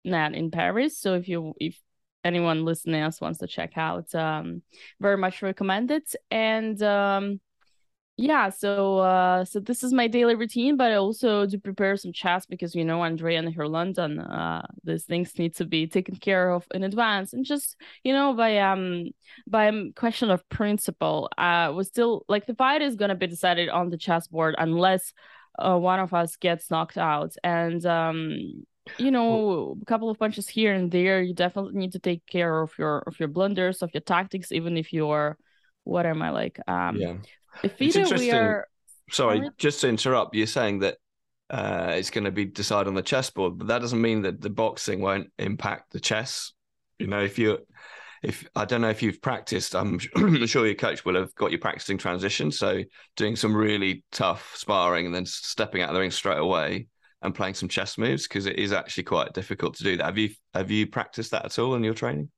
net 0.04 0.34
in 0.34 0.52
Paris. 0.52 0.98
So 1.00 1.14
if 1.14 1.28
you 1.28 1.54
if 1.60 1.80
anyone 2.24 2.66
listening 2.66 3.02
else 3.02 3.22
wants 3.22 3.40
to 3.40 3.48
check 3.48 3.78
out, 3.78 4.14
um, 4.14 4.62
very 5.00 5.18
much 5.18 5.42
recommended. 5.42 6.04
And 6.30 6.82
um, 6.82 7.40
yeah 8.20 8.50
so 8.50 8.98
uh 8.98 9.46
so 9.46 9.60
this 9.60 9.84
is 9.84 9.94
my 9.94 10.08
daily 10.08 10.34
routine 10.34 10.76
but 10.76 10.92
i 10.92 10.96
also 10.96 11.46
do 11.46 11.60
prepare 11.60 11.96
some 11.96 12.12
chats 12.12 12.48
because 12.48 12.74
you 12.74 12.84
know 12.84 13.04
andrea 13.04 13.38
and 13.38 13.54
her 13.54 13.68
london 13.68 14.20
uh 14.20 14.66
these 14.84 15.04
things 15.06 15.38
need 15.38 15.56
to 15.56 15.66
be 15.66 15.86
taken 15.86 16.16
care 16.16 16.50
of 16.52 16.66
in 16.74 16.84
advance 16.84 17.34
and 17.34 17.46
just 17.46 17.76
you 18.04 18.12
know 18.12 18.34
by 18.34 18.58
um 18.58 19.06
by 19.46 19.72
question 19.96 20.32
of 20.32 20.48
principle 20.50 21.30
uh 21.38 21.72
we 21.76 21.84
still 21.84 22.26
like 22.28 22.48
the 22.48 22.56
fight 22.56 22.82
is 22.82 22.96
gonna 22.96 23.14
be 23.14 23.28
decided 23.28 23.70
on 23.70 23.90
the 23.92 23.98
chessboard 23.98 24.56
unless 24.58 25.14
uh, 25.60 25.78
one 25.78 26.00
of 26.00 26.14
us 26.14 26.36
gets 26.38 26.72
knocked 26.72 26.98
out 26.98 27.36
and 27.44 27.86
um 27.86 28.36
you 28.98 29.12
know 29.12 29.78
a 29.80 29.86
couple 29.86 30.10
of 30.10 30.18
punches 30.18 30.48
here 30.48 30.74
and 30.74 30.92
there 30.92 31.22
you 31.22 31.36
definitely 31.36 31.74
need 31.76 31.92
to 31.92 32.00
take 32.00 32.26
care 32.26 32.62
of 32.62 32.72
your 32.80 33.00
of 33.06 33.20
your 33.20 33.30
blunders 33.30 33.84
of 33.84 33.92
your 33.94 34.02
tactics 34.02 34.52
even 34.52 34.76
if 34.76 34.92
you're 34.92 35.38
what 35.84 36.06
am 36.06 36.22
i 36.22 36.32
like 36.32 36.60
um 36.68 36.98
yeah 36.98 37.14
if 37.64 37.82
either 37.82 38.16
we 38.16 38.32
are 38.32 38.68
sorry 39.10 39.38
Sorry? 39.38 39.50
just 39.58 39.82
to 39.82 39.90
interrupt 39.90 40.36
you're 40.36 40.48
saying 40.48 40.80
that 40.80 40.98
uh 41.50 41.94
it's 41.96 42.10
going 42.10 42.26
to 42.26 42.32
be 42.32 42.46
decided 42.46 42.88
on 42.88 42.94
the 42.94 43.02
chessboard 43.02 43.58
but 43.58 43.68
that 43.68 43.80
doesn't 43.80 44.02
mean 44.02 44.22
that 44.24 44.42
the 44.42 44.50
boxing 44.50 45.02
won't 45.02 45.32
impact 45.40 45.92
the 45.92 46.00
chess 46.00 46.54
you 47.00 47.08
know 47.08 47.22
if 47.22 47.40
you 47.40 47.60
if 48.24 48.48
I 48.56 48.66
don't 48.66 48.82
know 48.82 48.90
if 48.90 49.04
you've 49.04 49.22
practiced, 49.22 49.76
I'm 49.76 50.00
sure 50.00 50.66
your 50.66 50.76
coach 50.76 51.06
will 51.06 51.16
have 51.16 51.34
got 51.36 51.52
you 51.52 51.58
practicing 51.58 51.98
transition. 51.98 52.52
So 52.52 52.84
doing 53.16 53.36
some 53.36 53.56
really 53.56 54.04
tough 54.12 54.54
sparring 54.56 55.06
and 55.06 55.16
then 55.16 55.26
stepping 55.26 55.82
out 55.82 55.90
of 55.90 55.96
the 55.96 56.02
ring 56.02 56.12
straight 56.12 56.40
away 56.40 56.88
and 57.22 57.34
playing 57.34 57.56
some 57.56 57.70
chess 57.70 57.98
moves 57.98 58.28
because 58.28 58.46
it 58.46 58.58
is 58.58 58.72
actually 58.72 59.04
quite 59.04 59.34
difficult 59.34 59.76
to 59.76 59.84
do 59.84 59.98
that. 59.98 60.06
Have 60.06 60.18
you 60.18 60.30
have 60.54 60.72
you 60.72 60.88
practiced 60.88 61.32
that 61.32 61.46
at 61.46 61.60
all 61.60 61.76
in 61.76 61.84
your 61.84 61.94
training? 61.94 62.30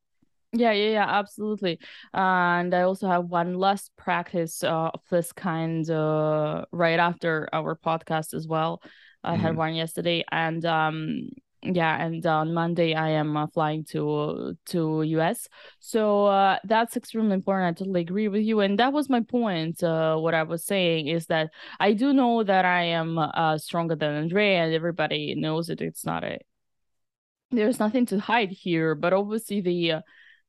Yeah, 0.51 0.71
yeah, 0.71 0.89
yeah, 0.91 1.05
absolutely. 1.07 1.79
and 2.13 2.73
I 2.73 2.81
also 2.81 3.07
have 3.07 3.25
one 3.25 3.53
last 3.53 3.91
practice 3.97 4.63
uh, 4.63 4.89
of 4.93 5.01
this 5.11 5.31
kind 5.31 5.87
uh, 5.89 6.65
right 6.71 6.99
after 6.99 7.47
our 7.53 7.75
podcast 7.75 8.33
as 8.33 8.47
well. 8.47 8.81
I 9.23 9.35
had 9.35 9.53
Mhm. 9.53 9.57
one 9.57 9.75
yesterday, 9.75 10.23
and 10.31 10.65
um, 10.65 11.29
yeah, 11.61 12.03
and 12.03 12.25
on 12.25 12.53
Monday 12.53 12.95
I 12.95 13.09
am 13.09 13.37
uh, 13.37 13.45
flying 13.47 13.83
to 13.91 14.55
to 14.67 15.03
US. 15.03 15.47
So 15.79 16.25
uh, 16.25 16.57
that's 16.63 16.97
extremely 16.97 17.33
important. 17.35 17.77
I 17.77 17.79
totally 17.83 18.01
agree 18.01 18.27
with 18.27 18.41
you, 18.43 18.61
and 18.61 18.79
that 18.79 18.91
was 18.93 19.07
my 19.09 19.21
point. 19.21 19.83
Uh, 19.83 20.17
what 20.17 20.33
I 20.33 20.43
was 20.43 20.63
saying 20.65 21.07
is 21.09 21.27
that 21.27 21.51
I 21.79 21.93
do 21.93 22.11
know 22.13 22.43
that 22.43 22.65
I 22.65 22.83
am 22.85 23.19
uh, 23.19 23.57
stronger 23.59 23.95
than 23.95 24.15
Andrea, 24.15 24.63
and 24.63 24.73
everybody 24.73 25.35
knows 25.35 25.69
it. 25.69 25.81
It's 25.81 26.05
not 26.05 26.23
a 26.23 26.39
there's 27.51 27.79
nothing 27.79 28.05
to 28.07 28.19
hide 28.19 28.49
here, 28.51 28.95
but 28.95 29.13
obviously 29.13 29.61
the 29.61 29.91
uh, 29.93 30.01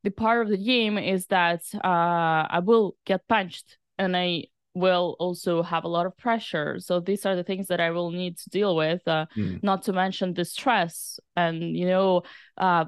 the 0.03 0.11
part 0.11 0.43
of 0.43 0.49
the 0.49 0.57
game 0.57 0.99
is 0.99 1.27
that 1.27 1.63
uh, 1.75 2.47
I 2.51 2.61
will 2.65 2.97
get 3.05 3.27
punched 3.29 3.79
and 3.99 4.17
I 4.17 4.45
will 4.75 5.17
also 5.19 5.63
have 5.63 5.85
a 5.85 5.89
lot 5.89 6.07
of 6.07 6.17
pressure. 6.17 6.79
So 6.79 7.01
these 7.01 7.27
are 7.27 7.37
the 7.37 7.45
things 7.45 7.67
that 7.69 7.81
I 7.81 7.91
will 7.91 8.11
need 8.11 8.39
to 8.39 8.51
deal 8.51 8.77
with. 8.77 9.07
Uh, 9.07 9.27
Mm. 9.37 9.63
Not 9.63 9.83
to 9.85 9.93
mention 9.93 10.35
the 10.35 10.45
stress 10.45 11.21
and 11.37 11.77
you 11.77 11.87
know, 11.87 12.23
uh, 12.57 12.87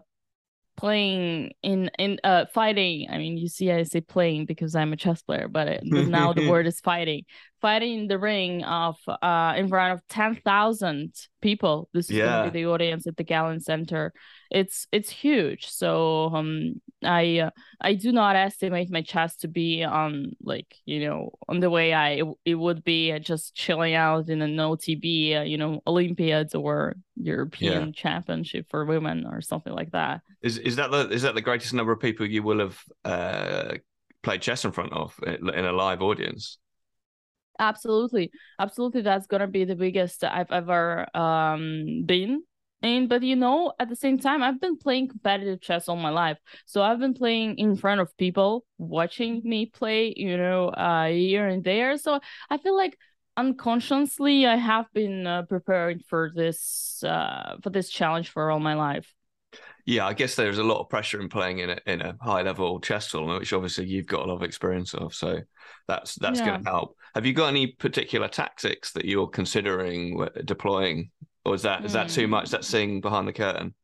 playing 0.76 1.52
in 1.62 1.90
in 1.98 2.18
uh 2.24 2.46
fighting. 2.54 3.08
I 3.10 3.18
mean, 3.18 3.36
you 3.36 3.48
see, 3.48 3.70
I 3.70 3.82
say 3.82 4.00
playing 4.00 4.46
because 4.46 4.74
I'm 4.74 4.92
a 4.92 4.96
chess 4.96 5.22
player, 5.22 5.48
but 5.48 5.68
it, 5.68 5.82
but 5.84 6.06
now 6.18 6.32
the 6.32 6.48
word 6.48 6.66
is 6.66 6.80
fighting. 6.80 7.24
Fighting 7.62 8.00
in 8.00 8.06
the 8.08 8.18
ring 8.18 8.64
of 8.64 8.96
uh 9.06 9.54
in 9.56 9.68
front 9.68 9.94
of 9.94 10.00
ten 10.08 10.34
thousand 10.34 11.14
people. 11.40 11.88
This 11.94 12.10
is 12.10 12.16
Yeah. 12.16 12.50
be 12.50 12.50
the 12.50 12.66
audience 12.66 13.06
at 13.06 13.16
the 13.16 13.22
Galen 13.24 13.60
Center. 13.60 14.12
It's 14.50 14.88
it's 14.90 15.10
huge. 15.10 15.66
So 15.68 16.26
um, 16.34 16.82
I 17.04 17.38
uh, 17.38 17.50
I 17.80 17.94
do 17.94 18.10
not 18.10 18.34
estimate 18.34 18.90
my 18.90 19.02
chess 19.02 19.36
to 19.36 19.48
be 19.48 19.84
on 19.84 20.32
like 20.42 20.74
you 20.86 21.06
know 21.06 21.30
on 21.48 21.60
the 21.60 21.70
way 21.70 21.94
I 21.94 22.22
it 22.44 22.56
would 22.56 22.82
be 22.82 23.12
uh, 23.12 23.20
just 23.20 23.54
chilling 23.54 23.94
out 23.94 24.28
in 24.28 24.42
an 24.42 24.56
OTB, 24.56 25.38
uh, 25.38 25.42
you 25.42 25.56
know, 25.56 25.80
Olympiads 25.86 26.54
or 26.56 26.96
European 27.14 27.92
Championship 27.92 28.66
for 28.70 28.84
women 28.84 29.24
or 29.24 29.40
something 29.40 29.72
like 29.72 29.92
that. 29.92 30.20
Is 30.42 30.58
is 30.58 30.74
that 30.76 30.90
the 30.90 31.08
is 31.10 31.22
that 31.22 31.34
the 31.36 31.40
greatest 31.40 31.74
number 31.74 31.92
of 31.92 32.00
people 32.00 32.26
you 32.26 32.42
will 32.42 32.58
have 32.58 32.78
uh, 33.04 33.74
played 34.22 34.42
chess 34.42 34.64
in 34.64 34.72
front 34.72 34.92
of 34.92 35.14
in 35.24 35.64
a 35.64 35.72
live 35.72 36.02
audience? 36.02 36.58
Absolutely, 37.62 38.32
absolutely. 38.58 39.02
That's 39.02 39.26
gonna 39.28 39.46
be 39.46 39.64
the 39.64 39.76
biggest 39.76 40.24
I've 40.24 40.50
ever 40.50 41.06
um 41.16 42.02
been 42.04 42.42
in. 42.82 43.06
But 43.06 43.22
you 43.22 43.36
know, 43.36 43.72
at 43.78 43.88
the 43.88 43.94
same 43.94 44.18
time, 44.18 44.42
I've 44.42 44.60
been 44.60 44.76
playing 44.78 45.08
competitive 45.10 45.60
chess 45.60 45.88
all 45.88 45.94
my 45.96 46.10
life, 46.10 46.38
so 46.66 46.82
I've 46.82 46.98
been 46.98 47.14
playing 47.14 47.58
in 47.58 47.76
front 47.76 48.00
of 48.00 48.16
people 48.16 48.64
watching 48.78 49.42
me 49.44 49.66
play. 49.66 50.12
You 50.16 50.36
know, 50.36 50.70
uh, 50.70 51.06
here 51.06 51.46
and 51.46 51.62
there. 51.62 51.96
So 51.98 52.18
I 52.50 52.58
feel 52.58 52.76
like 52.76 52.98
unconsciously 53.36 54.44
I 54.46 54.56
have 54.56 54.86
been 54.92 55.24
uh, 55.26 55.42
preparing 55.42 56.00
for 56.00 56.32
this 56.34 57.02
uh 57.04 57.58
for 57.62 57.70
this 57.70 57.90
challenge 57.90 58.30
for 58.30 58.50
all 58.50 58.60
my 58.60 58.74
life. 58.74 59.14
Yeah, 59.84 60.06
I 60.06 60.12
guess 60.12 60.36
there's 60.36 60.58
a 60.58 60.62
lot 60.64 60.80
of 60.80 60.88
pressure 60.88 61.20
in 61.20 61.28
playing 61.28 61.58
in 61.58 61.70
a 61.70 61.78
in 61.86 62.00
a 62.00 62.16
high 62.20 62.42
level 62.42 62.80
chess 62.80 63.10
tournament, 63.10 63.40
which 63.40 63.52
obviously 63.52 63.86
you've 63.86 64.06
got 64.06 64.20
a 64.24 64.26
lot 64.26 64.36
of 64.36 64.42
experience 64.42 64.94
of. 64.94 65.14
So 65.14 65.40
that's 65.88 66.14
that's 66.16 66.40
Yeah. 66.40 66.46
going 66.46 66.64
to 66.64 66.70
help. 66.70 66.96
Have 67.14 67.26
you 67.26 67.32
got 67.32 67.48
any 67.48 67.66
particular 67.68 68.28
tactics 68.28 68.92
that 68.92 69.04
you're 69.04 69.26
considering 69.26 70.26
deploying, 70.44 71.10
or 71.44 71.54
is 71.54 71.62
that 71.62 71.84
is 71.84 71.92
that 71.94 72.08
too 72.08 72.28
much? 72.28 72.46
Mm. 72.46 72.50
That 72.50 72.64
seeing 72.64 73.00
behind 73.00 73.26
the 73.26 73.32
curtain. 73.32 73.74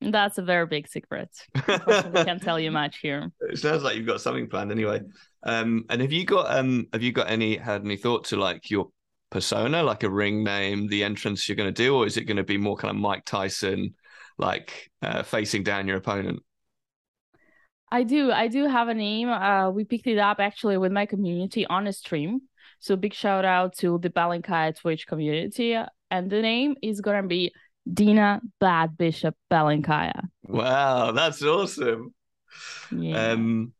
That's 0.00 0.38
a 0.38 0.42
very 0.42 0.66
big 0.66 0.88
secret. 0.88 1.30
Unfortunately, 1.54 2.20
can't 2.24 2.42
tell 2.42 2.58
you 2.58 2.70
much 2.70 2.98
here. 2.98 3.30
It 3.40 3.58
sounds 3.58 3.82
like 3.82 3.96
you've 3.96 4.06
got 4.06 4.20
something 4.20 4.48
planned 4.48 4.72
anyway. 4.72 5.00
Um, 5.44 5.84
and 5.90 6.00
have 6.00 6.12
you 6.12 6.24
got 6.24 6.56
um 6.56 6.86
have 6.92 7.02
you 7.02 7.12
got 7.12 7.30
any 7.30 7.56
had 7.56 7.84
any 7.84 7.96
thought 7.96 8.24
to 8.26 8.36
like 8.36 8.70
your 8.70 8.88
persona, 9.30 9.82
like 9.82 10.02
a 10.02 10.10
ring 10.10 10.44
name, 10.44 10.88
the 10.88 11.04
entrance 11.04 11.48
you're 11.48 11.56
going 11.56 11.72
to 11.72 11.82
do, 11.82 11.94
or 11.96 12.06
is 12.06 12.16
it 12.16 12.24
going 12.24 12.36
to 12.36 12.44
be 12.44 12.58
more 12.58 12.76
kind 12.76 12.90
of 12.90 13.00
Mike 13.00 13.24
Tyson, 13.24 13.94
like 14.42 14.90
uh, 15.00 15.22
facing 15.22 15.62
down 15.62 15.88
your 15.88 15.96
opponent? 15.96 16.42
I 17.90 18.02
do. 18.02 18.32
I 18.32 18.48
do 18.48 18.66
have 18.66 18.88
a 18.88 18.94
name. 18.94 19.28
Uh, 19.28 19.70
we 19.70 19.84
picked 19.84 20.06
it 20.06 20.18
up 20.18 20.40
actually 20.40 20.78
with 20.78 20.92
my 20.92 21.06
community 21.06 21.66
on 21.66 21.86
a 21.86 21.92
stream. 21.92 22.42
So 22.80 22.96
big 22.96 23.14
shout 23.14 23.44
out 23.44 23.76
to 23.78 23.98
the 23.98 24.10
Belenkaya 24.10 24.78
Twitch 24.78 25.06
community. 25.06 25.78
And 26.10 26.30
the 26.30 26.42
name 26.42 26.74
is 26.82 27.00
gonna 27.00 27.26
be 27.26 27.52
Dina 27.90 28.40
Bad 28.60 28.96
Bishop 28.96 29.34
Belenkaya. 29.50 30.28
Wow, 30.42 31.12
that's 31.12 31.42
awesome. 31.42 32.14
Yeah. 32.90 33.32
Um, 33.32 33.72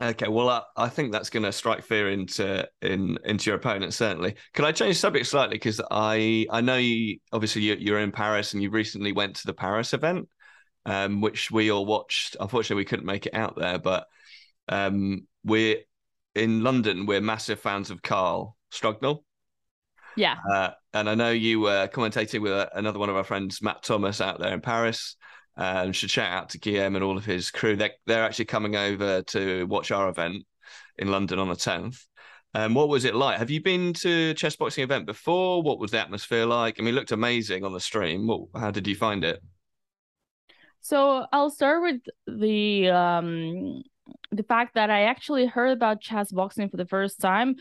okay, 0.00 0.28
well, 0.28 0.48
I, 0.48 0.62
I 0.76 0.88
think 0.88 1.12
that's 1.12 1.30
going 1.30 1.42
to 1.42 1.52
strike 1.52 1.82
fear 1.82 2.10
into 2.10 2.68
in 2.82 3.18
into 3.24 3.50
your 3.50 3.56
opponent. 3.56 3.94
Certainly. 3.94 4.36
Can 4.54 4.64
I 4.64 4.72
change 4.72 4.96
the 4.96 5.00
subject 5.00 5.26
slightly 5.26 5.56
because 5.56 5.80
I 5.90 6.46
I 6.50 6.60
know 6.60 6.76
you 6.76 7.18
obviously 7.32 7.62
you, 7.62 7.76
you're 7.78 8.00
in 8.00 8.12
Paris 8.12 8.52
and 8.54 8.62
you 8.62 8.70
recently 8.70 9.12
went 9.12 9.36
to 9.36 9.46
the 9.46 9.54
Paris 9.54 9.92
event, 9.94 10.28
um, 10.86 11.20
which 11.20 11.50
we 11.50 11.70
all 11.70 11.86
watched. 11.86 12.36
Unfortunately, 12.40 12.80
we 12.80 12.86
couldn't 12.86 13.06
make 13.06 13.26
it 13.26 13.34
out 13.34 13.56
there, 13.56 13.78
but 13.78 14.06
um, 14.68 15.26
we're 15.44 15.78
in 16.34 16.62
London. 16.62 17.06
We're 17.06 17.20
massive 17.20 17.60
fans 17.60 17.90
of 17.90 18.02
Carl 18.02 18.56
Strugnell. 18.72 19.24
yeah. 20.16 20.36
Uh, 20.50 20.70
and 20.92 21.08
I 21.08 21.14
know 21.14 21.30
you 21.30 21.60
were 21.60 21.88
commentating 21.88 22.40
with 22.40 22.52
uh, 22.52 22.68
another 22.74 22.98
one 22.98 23.08
of 23.08 23.16
our 23.16 23.24
friends, 23.24 23.62
Matt 23.62 23.82
Thomas, 23.82 24.20
out 24.20 24.40
there 24.40 24.52
in 24.52 24.60
Paris. 24.60 25.16
Um, 25.60 25.92
should 25.92 26.10
shout 26.10 26.32
out 26.32 26.48
to 26.50 26.58
Guillaume 26.58 26.96
and 26.96 27.04
all 27.04 27.18
of 27.18 27.26
his 27.26 27.50
crew. 27.50 27.76
They're, 27.76 27.92
they're 28.06 28.24
actually 28.24 28.46
coming 28.46 28.76
over 28.76 29.20
to 29.20 29.66
watch 29.66 29.90
our 29.90 30.08
event 30.08 30.46
in 30.96 31.08
London 31.08 31.38
on 31.38 31.48
the 31.48 31.54
10th. 31.54 32.02
Um, 32.54 32.72
what 32.72 32.88
was 32.88 33.04
it 33.04 33.14
like? 33.14 33.38
Have 33.38 33.50
you 33.50 33.62
been 33.62 33.92
to 33.92 34.30
a 34.30 34.34
chess 34.34 34.56
boxing 34.56 34.84
event 34.84 35.04
before? 35.04 35.62
What 35.62 35.78
was 35.78 35.90
the 35.90 36.00
atmosphere 36.00 36.46
like? 36.46 36.80
I 36.80 36.82
mean, 36.82 36.94
it 36.94 36.96
looked 36.96 37.12
amazing 37.12 37.62
on 37.62 37.74
the 37.74 37.78
stream. 37.78 38.26
What, 38.26 38.46
how 38.56 38.70
did 38.70 38.86
you 38.86 38.96
find 38.96 39.22
it? 39.22 39.42
So 40.80 41.26
I'll 41.30 41.50
start 41.50 41.82
with 41.82 42.00
the 42.26 42.88
um 42.88 43.82
the 44.32 44.42
fact 44.42 44.74
that 44.76 44.88
I 44.88 45.02
actually 45.02 45.44
heard 45.44 45.72
about 45.72 46.00
chess 46.00 46.32
boxing 46.32 46.70
for 46.70 46.78
the 46.78 46.86
first 46.86 47.20
time 47.20 47.56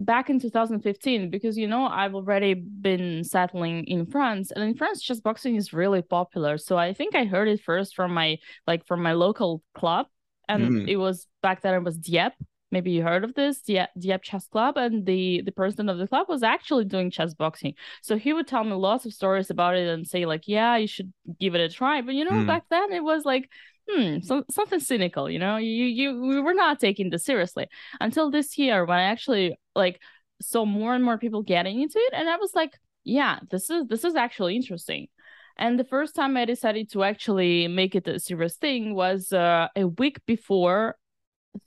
back 0.00 0.30
in 0.30 0.40
2015 0.40 1.28
because 1.30 1.58
you 1.58 1.68
know 1.68 1.84
I've 1.86 2.14
already 2.14 2.54
been 2.54 3.22
settling 3.22 3.84
in 3.84 4.06
France 4.06 4.50
and 4.50 4.64
in 4.64 4.74
France 4.74 5.02
chess 5.02 5.20
boxing 5.20 5.56
is 5.56 5.72
really 5.72 6.02
popular. 6.02 6.56
So 6.58 6.78
I 6.78 6.94
think 6.94 7.14
I 7.14 7.24
heard 7.26 7.48
it 7.48 7.60
first 7.62 7.94
from 7.94 8.14
my 8.14 8.38
like 8.66 8.86
from 8.86 9.02
my 9.02 9.12
local 9.12 9.62
club 9.74 10.06
and 10.48 10.62
Mm. 10.62 10.88
it 10.88 10.96
was 10.96 11.26
back 11.42 11.60
then 11.62 11.74
it 11.74 11.84
was 11.84 11.98
Dieppe. 11.98 12.34
Maybe 12.72 12.92
you 12.92 13.02
heard 13.02 13.24
of 13.24 13.34
this 13.34 13.60
Dieppe, 13.62 13.90
Dieppe 13.98 14.22
Chess 14.24 14.46
Club 14.48 14.76
and 14.78 15.04
the 15.04 15.42
the 15.42 15.52
president 15.52 15.90
of 15.90 15.98
the 15.98 16.08
club 16.08 16.28
was 16.28 16.42
actually 16.42 16.84
doing 16.86 17.10
chess 17.10 17.34
boxing. 17.34 17.74
So 18.00 18.16
he 18.16 18.32
would 18.32 18.46
tell 18.46 18.64
me 18.64 18.72
lots 18.72 19.04
of 19.06 19.12
stories 19.12 19.50
about 19.50 19.76
it 19.76 19.88
and 19.88 20.06
say 20.06 20.24
like, 20.24 20.44
yeah, 20.46 20.76
you 20.76 20.86
should 20.86 21.12
give 21.38 21.54
it 21.54 21.60
a 21.60 21.68
try. 21.68 22.00
But 22.00 22.14
you 22.14 22.24
know, 22.24 22.42
Mm. 22.42 22.46
back 22.46 22.62
then 22.70 22.92
it 22.92 23.04
was 23.04 23.24
like, 23.24 23.50
hmm, 23.90 24.20
so, 24.20 24.44
something 24.50 24.80
cynical. 24.80 25.30
You 25.30 25.38
know, 25.38 25.56
you 25.56 25.84
you 25.84 26.20
we 26.20 26.40
were 26.40 26.54
not 26.54 26.80
taking 26.80 27.10
this 27.10 27.24
seriously 27.24 27.66
until 28.00 28.30
this 28.30 28.56
year 28.58 28.84
when 28.84 28.98
I 28.98 29.04
actually 29.04 29.58
like 29.74 30.00
saw 30.40 30.64
more 30.64 30.94
and 30.94 31.04
more 31.04 31.18
people 31.18 31.42
getting 31.42 31.80
into 31.80 31.98
it, 31.98 32.14
and 32.14 32.28
I 32.28 32.36
was 32.36 32.52
like, 32.54 32.72
yeah, 33.04 33.40
this 33.50 33.70
is 33.70 33.86
this 33.86 34.04
is 34.04 34.14
actually 34.14 34.56
interesting. 34.56 35.08
And 35.56 35.78
the 35.78 35.84
first 35.84 36.14
time 36.14 36.36
I 36.36 36.46
decided 36.46 36.90
to 36.92 37.04
actually 37.04 37.68
make 37.68 37.94
it 37.94 38.08
a 38.08 38.18
serious 38.18 38.56
thing 38.56 38.94
was 38.94 39.32
uh, 39.32 39.68
a 39.76 39.86
week 39.86 40.24
before 40.26 40.96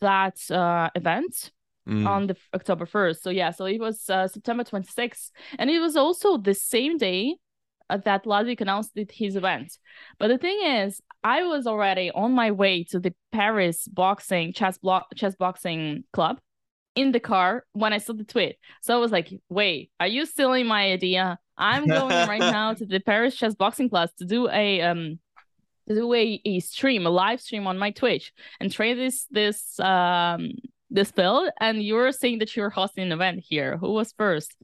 that 0.02 0.40
uh, 0.52 0.90
event 0.96 1.52
Mm. 1.86 2.08
on 2.08 2.28
the 2.28 2.38
October 2.54 2.86
1st. 2.86 3.22
So 3.22 3.30
yeah, 3.30 3.52
so 3.52 3.66
it 3.66 3.78
was 3.78 4.10
uh, 4.10 4.30
September 4.30 4.64
26th. 4.64 5.32
And 5.60 5.70
it 5.70 5.80
was 5.80 5.98
also 5.98 6.38
the 6.38 6.54
same 6.54 6.98
day 6.98 7.36
that 7.90 8.26
Ludwig 8.26 8.62
announced 8.62 8.92
his 9.12 9.36
event. 9.36 9.78
But 10.20 10.30
the 10.30 10.38
thing 10.38 10.60
is, 10.64 11.02
I 11.24 11.44
was 11.44 11.68
already 11.68 12.12
on 12.12 12.34
my 12.34 12.52
way 12.52 12.84
to 12.86 13.00
the 13.00 13.14
Paris 13.32 13.88
boxing 13.88 14.54
chess 14.54 14.78
block 14.78 15.08
chess 15.16 15.36
boxing 15.36 16.04
club 16.14 16.40
in 16.96 17.12
the 17.12 17.20
car 17.20 17.66
when 17.74 17.94
I 17.94 17.98
saw 17.98 18.14
the 18.14 18.24
tweet. 18.24 18.58
So 18.82 18.96
I 18.96 19.00
was 19.00 19.12
like, 19.12 19.34
wait, 19.50 19.92
are 20.00 20.08
you 20.08 20.26
stealing 20.26 20.68
my 20.68 20.92
idea? 20.92 21.40
I'm 21.58 21.88
going 21.88 22.28
right 22.28 22.40
now 22.40 22.74
to 22.74 22.86
the 22.86 23.00
Paris 23.00 23.36
chess 23.36 23.56
boxing 23.56 23.90
class 23.90 24.14
to 24.20 24.26
do 24.26 24.50
a 24.50 24.82
um 24.82 25.20
to 25.88 25.96
do 25.96 26.14
a, 26.14 26.42
a 26.46 26.60
stream, 26.62 27.06
a 27.06 27.10
live 27.10 27.42
stream 27.42 27.68
on 27.68 27.78
my 27.78 27.92
Twitch 27.92 28.32
and 28.60 28.72
train 28.72 28.98
this 28.98 29.26
this 29.32 29.80
um 29.80 30.52
this 30.90 31.12
build. 31.12 31.50
And 31.60 31.82
you 31.82 31.96
were 31.96 32.12
saying 32.12 32.40
that 32.40 32.56
you 32.56 32.64
were 32.64 32.70
hosting 32.70 33.06
an 33.06 33.12
event 33.12 33.44
here. 33.48 33.78
Who 33.78 33.92
was 33.92 34.14
first? 34.14 34.56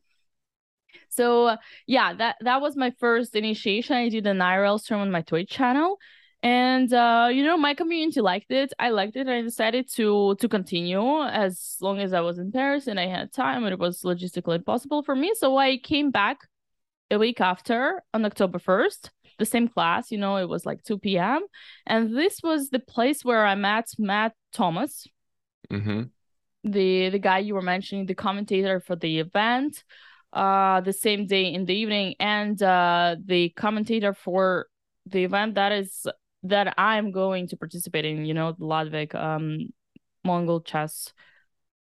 So 1.09 1.47
uh, 1.47 1.57
yeah, 1.87 2.13
that 2.13 2.37
that 2.41 2.61
was 2.61 2.75
my 2.75 2.91
first 2.99 3.35
initiation. 3.35 3.95
I 3.95 4.09
did 4.09 4.27
an 4.27 4.39
IRL 4.39 4.79
stream 4.79 4.99
on 4.99 5.11
my 5.11 5.21
Twitch 5.21 5.49
channel, 5.49 5.97
and 6.43 6.91
uh, 6.93 7.29
you 7.31 7.43
know 7.43 7.57
my 7.57 7.73
community 7.73 8.21
liked 8.21 8.51
it. 8.51 8.73
I 8.79 8.89
liked 8.89 9.15
it. 9.15 9.27
I 9.27 9.41
decided 9.41 9.89
to 9.95 10.35
to 10.35 10.47
continue 10.49 11.23
as 11.23 11.77
long 11.81 11.99
as 11.99 12.13
I 12.13 12.21
was 12.21 12.39
in 12.39 12.51
Paris 12.51 12.87
and 12.87 12.99
I 12.99 13.07
had 13.07 13.33
time 13.33 13.63
and 13.63 13.73
it 13.73 13.79
was 13.79 14.01
logistically 14.03 14.63
possible 14.65 15.03
for 15.03 15.15
me. 15.15 15.33
So 15.35 15.57
I 15.57 15.77
came 15.77 16.11
back 16.11 16.37
a 17.11 17.17
week 17.19 17.41
after 17.41 18.03
on 18.13 18.25
October 18.25 18.59
first. 18.59 19.11
The 19.37 19.45
same 19.45 19.69
class, 19.69 20.11
you 20.11 20.17
know, 20.17 20.35
it 20.37 20.49
was 20.49 20.65
like 20.65 20.83
2 20.83 21.17
p.m. 21.17 21.41
And 21.87 22.15
this 22.15 22.41
was 22.43 22.69
the 22.69 22.79
place 22.79 23.23
where 23.23 23.45
I 23.45 23.55
met 23.55 23.87
Matt 23.97 24.33
Thomas, 24.53 25.07
hmm 25.71 26.11
the 26.63 27.09
the 27.09 27.19
guy 27.19 27.39
you 27.39 27.53
were 27.53 27.61
mentioning, 27.61 28.05
the 28.05 28.15
commentator 28.15 28.79
for 28.79 28.95
the 28.95 29.19
event 29.19 29.83
uh 30.33 30.81
the 30.81 30.93
same 30.93 31.25
day 31.25 31.53
in 31.53 31.65
the 31.65 31.73
evening 31.73 32.15
and 32.19 32.61
uh 32.61 33.15
the 33.25 33.49
commentator 33.49 34.13
for 34.13 34.67
the 35.05 35.23
event 35.23 35.55
that 35.55 35.71
is 35.71 36.05
that 36.43 36.73
I'm 36.77 37.11
going 37.11 37.47
to 37.49 37.57
participate 37.57 38.05
in, 38.05 38.25
you 38.25 38.33
know, 38.33 38.53
the 38.53 38.65
Ludwig 38.65 39.15
um 39.15 39.69
Mogul 40.23 40.61
chess 40.61 41.13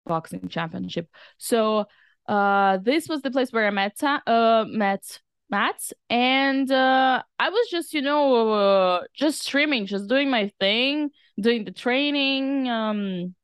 boxing 0.06 0.48
championship. 0.48 1.08
So 1.38 1.86
uh 2.28 2.78
this 2.78 3.08
was 3.08 3.22
the 3.22 3.30
place 3.30 3.52
where 3.52 3.66
I 3.66 3.70
met 3.70 4.02
uh 4.02 4.64
met 4.68 5.20
Matt 5.50 5.92
and 6.10 6.70
uh 6.70 7.22
I 7.38 7.48
was 7.50 7.68
just, 7.70 7.94
you 7.94 8.02
know, 8.02 8.52
uh, 8.52 9.02
just 9.14 9.42
streaming, 9.42 9.86
just 9.86 10.08
doing 10.08 10.30
my 10.30 10.50
thing, 10.58 11.10
doing 11.40 11.64
the 11.64 11.72
training, 11.72 12.68
um 12.68 13.34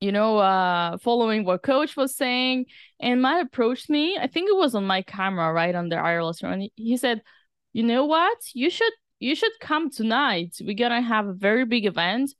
you 0.00 0.12
know, 0.12 0.38
uh, 0.38 0.98
following 0.98 1.44
what 1.44 1.62
coach 1.62 1.96
was 1.96 2.16
saying. 2.16 2.66
And 3.00 3.22
Matt 3.22 3.46
approached 3.46 3.90
me. 3.90 4.16
I 4.18 4.26
think 4.26 4.48
it 4.48 4.56
was 4.56 4.74
on 4.74 4.86
my 4.86 5.02
camera, 5.02 5.52
right 5.52 5.74
on 5.74 5.88
the 5.88 5.96
IRL 5.96 6.34
and 6.42 6.70
he 6.76 6.96
said, 6.96 7.22
"You 7.72 7.82
know 7.84 8.04
what? 8.06 8.38
You 8.54 8.70
should 8.70 8.92
you 9.18 9.34
should 9.34 9.52
come 9.60 9.90
tonight. 9.90 10.56
We're 10.60 10.74
gonna 10.76 11.02
have 11.02 11.26
a 11.28 11.34
very 11.34 11.64
big 11.66 11.86
event, 11.86 12.34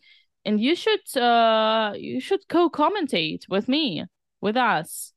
and 0.44 0.60
you 0.60 0.74
should 0.74 1.16
uh 1.16 1.92
you 1.96 2.20
should 2.20 2.48
co-commentate 2.48 3.48
with 3.48 3.68
me, 3.68 4.04
with 4.40 4.56
us." 4.56 5.12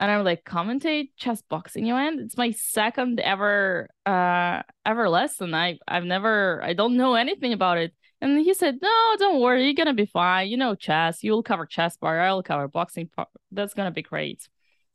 And 0.00 0.10
I'm 0.10 0.24
like, 0.24 0.44
commentate 0.44 1.10
chess 1.16 1.40
boxing 1.42 1.86
event? 1.86 2.20
It's 2.20 2.36
my 2.36 2.50
second 2.50 3.20
ever 3.20 3.88
uh 4.06 4.62
ever 4.84 5.08
lesson. 5.08 5.54
I 5.54 5.78
I've 5.86 6.04
never 6.04 6.62
I 6.62 6.72
don't 6.74 6.96
know 6.96 7.14
anything 7.14 7.52
about 7.52 7.78
it. 7.78 7.94
And 8.24 8.38
he 8.38 8.54
said, 8.54 8.78
No, 8.80 9.16
don't 9.18 9.42
worry, 9.42 9.66
you're 9.66 9.74
gonna 9.74 9.92
be 9.92 10.06
fine. 10.06 10.48
You 10.48 10.56
know 10.56 10.74
chess. 10.74 11.22
You'll 11.22 11.42
cover 11.42 11.66
chess 11.66 11.98
bar, 11.98 12.20
I'll 12.22 12.42
cover 12.42 12.68
boxing. 12.68 13.08
Part. 13.08 13.28
That's 13.52 13.74
gonna 13.74 13.90
be 13.90 14.00
great. 14.00 14.48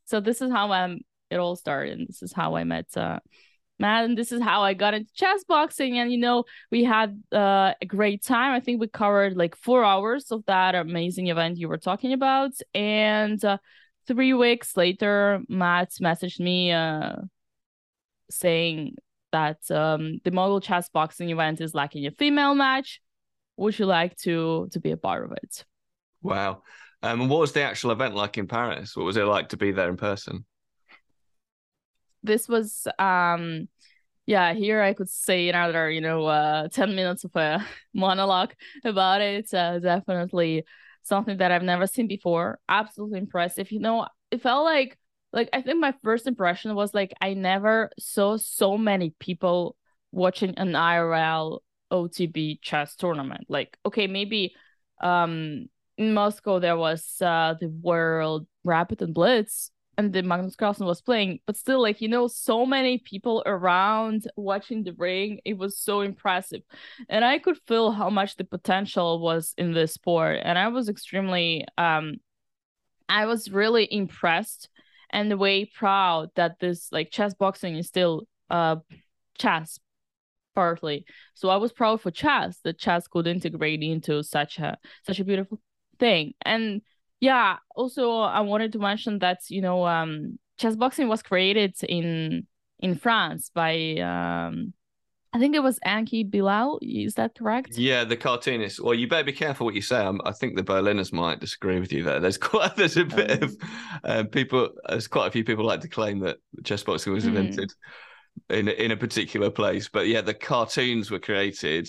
So 0.05 0.19
this 0.19 0.41
is 0.41 0.51
how 0.51 0.71
um 0.73 1.01
it 1.29 1.37
all 1.37 1.55
started. 1.55 1.99
And 1.99 2.07
this 2.07 2.23
is 2.23 2.33
how 2.33 2.55
I 2.55 2.63
met 2.63 2.87
uh 2.97 3.19
Matt, 3.77 4.05
and 4.05 4.17
this 4.17 4.31
is 4.31 4.41
how 4.41 4.63
I 4.63 4.73
got 4.73 4.95
into 4.95 5.13
chess 5.13 5.43
boxing. 5.43 5.99
And 5.99 6.11
you 6.11 6.17
know, 6.17 6.45
we 6.71 6.83
had 6.83 7.21
uh, 7.31 7.73
a 7.79 7.85
great 7.85 8.23
time. 8.23 8.51
I 8.51 8.59
think 8.61 8.81
we 8.81 8.87
covered 8.87 9.37
like 9.37 9.55
four 9.55 9.85
hours 9.85 10.31
of 10.31 10.43
that 10.47 10.73
amazing 10.73 11.27
event 11.27 11.59
you 11.59 11.69
were 11.69 11.77
talking 11.77 12.13
about. 12.13 12.51
And 12.73 13.45
uh, 13.45 13.59
three 14.07 14.33
weeks 14.33 14.75
later, 14.75 15.41
Matt 15.47 15.91
messaged 16.01 16.39
me 16.39 16.71
uh, 16.71 17.17
saying 18.31 18.95
that 19.31 19.59
um, 19.69 20.19
the 20.25 20.31
Mogul 20.31 20.59
chess 20.61 20.89
boxing 20.89 21.29
event 21.29 21.61
is 21.61 21.75
lacking 21.75 22.07
a 22.07 22.11
female 22.11 22.55
match 22.55 22.99
would 23.59 23.77
you 23.77 23.85
like 23.85 24.15
to 24.17 24.69
to 24.71 24.79
be 24.79 24.91
a 24.91 24.97
part 24.97 25.25
of 25.25 25.31
it? 25.43 25.65
Wow. 26.21 26.63
Um, 27.01 27.21
and 27.21 27.29
what 27.29 27.39
was 27.39 27.53
the 27.53 27.61
actual 27.61 27.91
event 27.91 28.15
like 28.15 28.37
in 28.37 28.47
Paris? 28.47 28.95
What 28.95 29.05
was 29.05 29.17
it 29.17 29.23
like 29.23 29.49
to 29.49 29.57
be 29.57 29.71
there 29.71 29.89
in 29.89 29.97
person? 29.97 30.45
This 32.23 32.47
was 32.47 32.87
um 32.97 33.69
yeah, 34.25 34.53
here 34.53 34.81
I 34.81 34.93
could 34.93 35.09
say 35.09 35.49
another, 35.49 35.89
you 35.89 36.01
know, 36.01 36.25
uh 36.25 36.67
10 36.69 36.95
minutes 36.95 37.23
of 37.23 37.35
a 37.35 37.65
monologue 37.93 38.53
about 38.83 39.21
it. 39.21 39.53
Uh, 39.53 39.79
definitely 39.79 40.65
something 41.03 41.37
that 41.37 41.51
I've 41.51 41.63
never 41.63 41.87
seen 41.87 42.07
before. 42.07 42.59
Absolutely 42.67 43.19
impressive. 43.19 43.71
You 43.71 43.79
know, 43.79 44.07
it 44.31 44.41
felt 44.41 44.65
like 44.65 44.97
like 45.31 45.49
I 45.53 45.61
think 45.61 45.79
my 45.79 45.93
first 46.03 46.27
impression 46.27 46.75
was 46.75 46.93
like 46.93 47.13
I 47.21 47.33
never 47.33 47.91
saw 47.99 48.37
so 48.37 48.77
many 48.77 49.13
people 49.19 49.75
watching 50.11 50.55
an 50.57 50.73
IRL 50.73 51.59
OTB 51.91 52.59
chess 52.61 52.95
tournament. 52.95 53.45
Like, 53.49 53.77
okay, 53.85 54.07
maybe 54.07 54.55
um 55.01 55.67
in 55.97 56.13
Moscow 56.13 56.59
there 56.59 56.77
was 56.77 57.21
uh 57.21 57.55
the 57.59 57.69
World 57.69 58.47
Rapid 58.63 59.01
and 59.01 59.13
Blitz 59.13 59.71
and 59.97 60.13
the 60.13 60.23
Magnus 60.23 60.55
Carlsen 60.55 60.85
was 60.85 61.01
playing, 61.01 61.39
but 61.45 61.57
still, 61.57 61.81
like 61.81 61.99
you 61.99 62.07
know, 62.07 62.27
so 62.27 62.65
many 62.65 62.99
people 62.99 63.43
around 63.45 64.29
watching 64.37 64.83
the 64.83 64.93
ring. 64.93 65.41
It 65.43 65.57
was 65.57 65.77
so 65.77 65.99
impressive, 66.01 66.61
and 67.09 67.25
I 67.25 67.37
could 67.37 67.57
feel 67.67 67.91
how 67.91 68.09
much 68.09 68.37
the 68.37 68.45
potential 68.45 69.19
was 69.19 69.53
in 69.57 69.73
this 69.73 69.93
sport, 69.93 70.39
and 70.41 70.57
I 70.57 70.69
was 70.69 70.87
extremely 70.87 71.65
um, 71.77 72.15
I 73.09 73.25
was 73.25 73.51
really 73.51 73.87
impressed 73.91 74.69
and 75.09 75.37
way 75.37 75.65
proud 75.65 76.29
that 76.35 76.59
this 76.59 76.91
like 76.93 77.11
chess 77.11 77.33
boxing 77.33 77.75
is 77.75 77.87
still 77.87 78.23
uh 78.49 78.77
chess 79.37 79.79
partly. 80.59 81.05
So 81.35 81.47
I 81.49 81.55
was 81.55 81.71
proud 81.71 82.01
for 82.01 82.11
chess 82.11 82.59
that 82.65 82.77
chess 82.77 83.07
could 83.07 83.27
integrate 83.27 83.81
into 83.81 84.23
such 84.23 84.59
a 84.59 84.77
such 85.07 85.19
a 85.21 85.23
beautiful 85.23 85.57
thing. 85.99 86.33
And 86.43 86.81
yeah, 87.21 87.57
also 87.75 88.03
I 88.39 88.41
wanted 88.41 88.73
to 88.73 88.79
mention 88.79 89.19
that 89.19 89.39
you 89.49 89.61
know 89.61 89.87
um 89.87 90.37
chess 90.57 90.75
boxing 90.75 91.07
was 91.07 91.23
created 91.23 91.75
in 91.87 92.45
in 92.79 92.95
France 92.95 93.51
by 93.61 93.73
um 94.13 94.73
I 95.31 95.37
think 95.37 95.55
it 95.55 95.63
was 95.63 95.79
Enki 95.85 96.23
Bilal. 96.23 96.79
Is 96.81 97.13
that 97.13 97.37
correct? 97.37 97.77
Yeah, 97.77 98.03
the 98.03 98.17
cartoonist. 98.17 98.79
Well, 98.83 98.95
you 98.95 99.07
better 99.07 99.23
be 99.23 99.43
careful 99.45 99.65
what 99.65 99.75
you 99.75 99.81
say. 99.91 99.99
I'm, 100.09 100.19
i 100.25 100.31
think 100.31 100.55
the 100.55 100.63
Berliners 100.63 101.13
might 101.13 101.39
disagree 101.39 101.79
with 101.79 101.93
you 101.93 102.03
there. 102.03 102.19
There's 102.19 102.41
quite 102.51 102.75
there's 102.75 102.97
a 102.97 103.05
bit 103.05 103.31
um, 103.31 103.43
of 103.43 103.51
uh, 104.03 104.23
people. 104.23 104.69
There's 104.89 105.07
quite 105.07 105.27
a 105.27 105.31
few 105.31 105.45
people 105.45 105.65
like 105.65 105.81
to 105.81 105.95
claim 105.97 106.19
that 106.25 106.37
chess 106.65 106.83
boxing 106.83 107.13
was 107.13 107.25
mm. 107.25 107.29
In 108.49 108.67
in 108.67 108.91
a 108.91 108.97
particular 108.97 109.49
place. 109.49 109.89
But 109.89 110.07
yeah, 110.07 110.21
the 110.21 110.33
cartoons 110.33 111.11
were 111.11 111.19
created. 111.19 111.87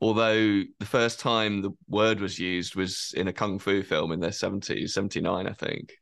Although 0.00 0.62
the 0.78 0.86
first 0.86 1.18
time 1.18 1.60
the 1.60 1.72
word 1.88 2.20
was 2.20 2.38
used 2.38 2.76
was 2.76 3.12
in 3.16 3.26
a 3.26 3.32
kung 3.32 3.58
fu 3.58 3.82
film 3.82 4.12
in 4.12 4.20
the 4.20 4.28
70s, 4.28 4.90
79, 4.90 5.48
I 5.48 5.52
think. 5.52 5.92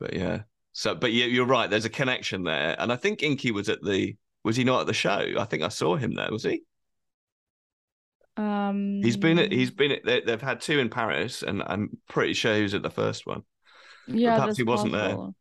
But 0.00 0.14
yeah. 0.14 0.42
So, 0.72 0.94
but 0.94 1.12
yeah, 1.12 1.26
you're 1.26 1.46
right. 1.46 1.70
There's 1.70 1.84
a 1.84 1.90
connection 1.90 2.44
there, 2.44 2.74
and 2.78 2.92
I 2.92 2.96
think 2.96 3.22
Enki 3.22 3.50
was 3.50 3.68
at 3.68 3.82
the. 3.82 4.16
Was 4.44 4.56
he 4.56 4.64
not 4.64 4.80
at 4.80 4.86
the 4.88 4.94
show? 4.94 5.34
I 5.38 5.44
think 5.44 5.62
I 5.62 5.68
saw 5.68 5.94
him 5.94 6.14
there. 6.14 6.28
Was 6.32 6.42
he? 6.42 6.62
Um, 8.36 9.00
he's 9.04 9.16
been. 9.16 9.38
At, 9.38 9.52
he's 9.52 9.70
been. 9.70 9.92
At, 9.92 10.04
they, 10.04 10.22
have 10.26 10.42
had 10.42 10.60
two 10.60 10.78
in 10.78 10.88
Paris, 10.88 11.42
and 11.42 11.62
I'm 11.64 11.90
pretty 12.08 12.32
sure 12.32 12.56
he 12.56 12.62
was 12.62 12.74
at 12.74 12.82
the 12.82 12.90
first 12.90 13.26
one. 13.26 13.42
Yeah, 14.08 14.30
but 14.30 14.40
perhaps 14.40 14.56
he 14.56 14.64
wasn't 14.64 14.94
possible. 14.94 15.34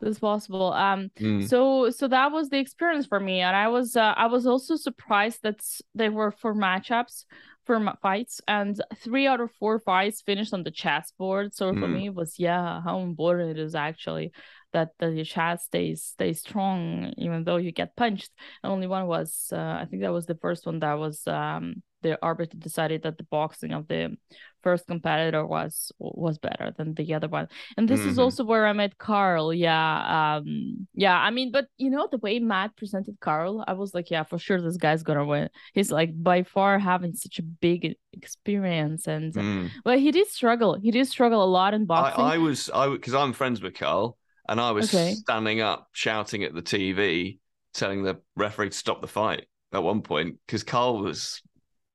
That's 0.00 0.18
possible 0.18 0.72
um 0.72 1.10
mm. 1.18 1.46
so 1.48 1.90
so 1.90 2.08
that 2.08 2.32
was 2.32 2.48
the 2.48 2.58
experience 2.58 3.06
for 3.06 3.20
me 3.20 3.40
and 3.40 3.56
i 3.56 3.68
was 3.68 3.96
uh, 3.96 4.14
i 4.16 4.26
was 4.26 4.46
also 4.46 4.76
surprised 4.76 5.40
that 5.42 5.60
they 5.94 6.08
were 6.08 6.30
for 6.30 6.54
matchups 6.54 7.24
for 7.64 7.82
fights 8.00 8.40
and 8.46 8.80
three 8.96 9.26
out 9.26 9.40
of 9.40 9.50
four 9.58 9.80
fights 9.80 10.22
finished 10.22 10.54
on 10.54 10.62
the 10.62 10.70
chessboard 10.70 11.54
so 11.54 11.72
mm. 11.72 11.80
for 11.80 11.88
me 11.88 12.06
it 12.06 12.14
was 12.14 12.38
yeah 12.38 12.80
how 12.82 13.00
important 13.00 13.50
it 13.50 13.58
is 13.58 13.74
actually 13.74 14.32
that, 14.72 14.90
that 14.98 15.14
your 15.14 15.24
chest 15.24 15.66
stays 15.66 16.02
stays 16.02 16.40
strong 16.40 17.12
even 17.16 17.44
though 17.44 17.56
you 17.56 17.72
get 17.72 17.96
punched 17.96 18.30
and 18.62 18.72
only 18.72 18.86
one 18.86 19.06
was 19.06 19.48
uh, 19.52 19.78
i 19.80 19.86
think 19.88 20.02
that 20.02 20.12
was 20.12 20.26
the 20.26 20.36
first 20.36 20.66
one 20.66 20.78
that 20.80 20.94
was 20.94 21.26
um 21.26 21.82
the 22.06 22.18
arbiter 22.22 22.56
decided 22.56 23.02
that 23.02 23.18
the 23.18 23.24
boxing 23.24 23.72
of 23.72 23.88
the 23.88 24.16
first 24.62 24.86
competitor 24.86 25.44
was 25.46 25.92
was 25.98 26.38
better 26.38 26.72
than 26.76 26.94
the 26.94 27.14
other 27.14 27.28
one 27.28 27.48
and 27.76 27.88
this 27.88 28.00
mm-hmm. 28.00 28.10
is 28.10 28.18
also 28.18 28.44
where 28.44 28.66
i 28.66 28.72
met 28.72 28.98
carl 28.98 29.52
yeah 29.52 30.36
um 30.36 30.86
yeah 30.94 31.18
i 31.18 31.30
mean 31.30 31.50
but 31.50 31.66
you 31.76 31.90
know 31.90 32.08
the 32.10 32.18
way 32.18 32.38
matt 32.38 32.76
presented 32.76 33.16
carl 33.20 33.64
i 33.66 33.72
was 33.72 33.94
like 33.94 34.10
yeah 34.10 34.22
for 34.22 34.38
sure 34.38 34.60
this 34.60 34.76
guy's 34.76 35.02
gonna 35.02 35.24
win 35.24 35.48
he's 35.74 35.90
like 35.90 36.10
by 36.22 36.42
far 36.42 36.78
having 36.78 37.14
such 37.14 37.38
a 37.38 37.42
big 37.42 37.96
experience 38.12 39.06
and 39.06 39.34
mm. 39.34 39.70
but 39.84 39.98
he 39.98 40.10
did 40.10 40.28
struggle 40.28 40.78
he 40.78 40.90
did 40.90 41.06
struggle 41.06 41.42
a 41.42 41.50
lot 41.58 41.74
in 41.74 41.84
boxing 41.84 42.24
i, 42.24 42.34
I 42.34 42.38
was 42.38 42.70
i 42.72 42.88
because 42.88 43.14
i'm 43.14 43.32
friends 43.32 43.60
with 43.60 43.74
carl 43.74 44.16
and 44.48 44.60
i 44.60 44.70
was 44.70 44.92
okay. 44.92 45.14
standing 45.14 45.60
up 45.60 45.88
shouting 45.92 46.44
at 46.44 46.54
the 46.54 46.62
tv 46.62 47.38
telling 47.74 48.02
the 48.02 48.20
referee 48.36 48.70
to 48.70 48.76
stop 48.76 49.00
the 49.00 49.06
fight 49.06 49.46
at 49.72 49.82
one 49.82 50.02
point 50.02 50.36
because 50.46 50.62
carl 50.62 51.02
was 51.02 51.42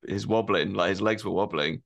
is 0.04 0.28
wobbling, 0.28 0.74
like 0.74 0.90
his 0.90 1.02
legs 1.02 1.24
were 1.24 1.32
wobbling. 1.32 1.84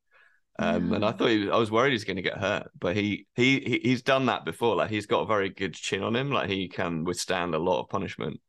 Um, 0.58 0.94
and 0.94 1.04
I 1.04 1.12
thought 1.12 1.30
he, 1.30 1.50
I 1.50 1.58
was 1.58 1.70
worried 1.70 1.92
he's 1.92 2.06
going 2.06 2.16
to 2.16 2.22
get 2.22 2.38
hurt, 2.38 2.72
but 2.80 2.96
he, 2.96 3.28
he 3.36 3.60
he 3.60 3.80
he's 3.84 4.02
done 4.02 4.28
that 4.28 4.46
before. 4.46 4.76
Like 4.76 4.90
he's 4.90 5.06
got 5.06 5.22
a 5.22 5.26
very 5.26 5.50
good 5.50 5.74
chin 5.74 6.02
on 6.02 6.16
him. 6.16 6.32
Like 6.32 6.50
he 6.50 6.70
can 6.70 7.04
withstand 7.04 7.54
a 7.54 7.60
lot 7.60 7.82
of 7.82 7.90
punishment. 7.90 8.40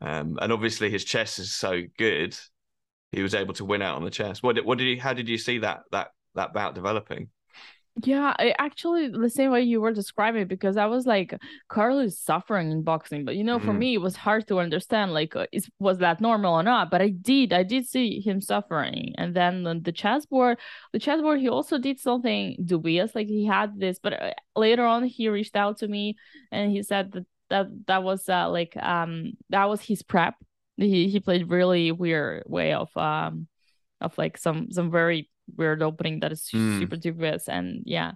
Um, 0.00 0.38
and 0.40 0.52
obviously 0.52 0.90
his 0.90 1.04
chess 1.04 1.38
is 1.38 1.54
so 1.54 1.82
good, 1.98 2.36
he 3.12 3.22
was 3.22 3.34
able 3.34 3.54
to 3.54 3.64
win 3.64 3.82
out 3.82 3.96
on 3.96 4.04
the 4.04 4.10
chess. 4.10 4.42
What 4.42 4.56
did, 4.56 4.64
what 4.64 4.78
did 4.78 4.86
he? 4.86 4.96
How 4.96 5.12
did 5.12 5.28
you 5.28 5.38
see 5.38 5.58
that 5.58 5.80
that 5.92 6.08
that 6.34 6.52
bout 6.54 6.74
developing? 6.74 7.28
Yeah, 8.04 8.34
I 8.38 8.54
actually 8.58 9.08
the 9.08 9.30
same 9.30 9.50
way 9.52 9.62
you 9.62 9.80
were 9.80 9.92
describing 9.92 10.46
because 10.46 10.76
I 10.76 10.84
was 10.84 11.06
like, 11.06 11.34
Carlos 11.68 12.18
suffering 12.18 12.70
in 12.70 12.82
boxing, 12.82 13.24
but 13.24 13.36
you 13.36 13.42
know, 13.44 13.58
for 13.58 13.72
Mhm. 13.72 13.78
me, 13.78 13.94
it 13.94 14.02
was 14.02 14.16
hard 14.16 14.46
to 14.48 14.58
understand 14.60 15.14
like, 15.14 15.34
uh, 15.34 15.46
is 15.50 15.70
was 15.78 15.96
that 15.98 16.20
normal 16.20 16.52
or 16.54 16.62
not? 16.62 16.90
But 16.90 17.00
I 17.00 17.08
did, 17.08 17.54
I 17.54 17.62
did 17.62 17.86
see 17.86 18.20
him 18.20 18.42
suffering, 18.42 19.14
and 19.16 19.34
then 19.34 19.62
the, 19.62 19.80
the 19.80 19.92
chessboard, 19.92 20.58
the 20.92 20.98
chessboard, 20.98 21.40
he 21.40 21.48
also 21.48 21.78
did 21.78 21.98
something 21.98 22.56
dubious, 22.62 23.14
like 23.14 23.28
he 23.28 23.46
had 23.46 23.78
this, 23.80 23.98
but 23.98 24.12
uh, 24.12 24.32
later 24.54 24.84
on 24.84 25.04
he 25.04 25.28
reached 25.30 25.56
out 25.56 25.78
to 25.78 25.88
me 25.88 26.16
and 26.52 26.70
he 26.72 26.82
said 26.82 27.12
that 27.12 27.26
that 27.48 27.66
that 27.86 28.02
was 28.02 28.28
uh, 28.28 28.50
like 28.50 28.76
um 28.76 29.32
that 29.48 29.66
was 29.70 29.80
his 29.80 30.02
prep. 30.02 30.34
He 30.76 31.08
he 31.08 31.20
played 31.20 31.48
really 31.48 31.92
weird 31.92 32.44
way 32.46 32.74
of 32.74 32.94
um 32.96 33.46
of 34.02 34.18
like 34.18 34.36
some 34.36 34.70
some 34.70 34.90
very 34.90 35.30
weird 35.56 35.82
opening 35.82 36.20
that 36.20 36.32
is 36.32 36.48
Mm. 36.52 36.78
super 36.78 36.96
dubious 36.96 37.48
and 37.48 37.82
yeah 37.84 38.12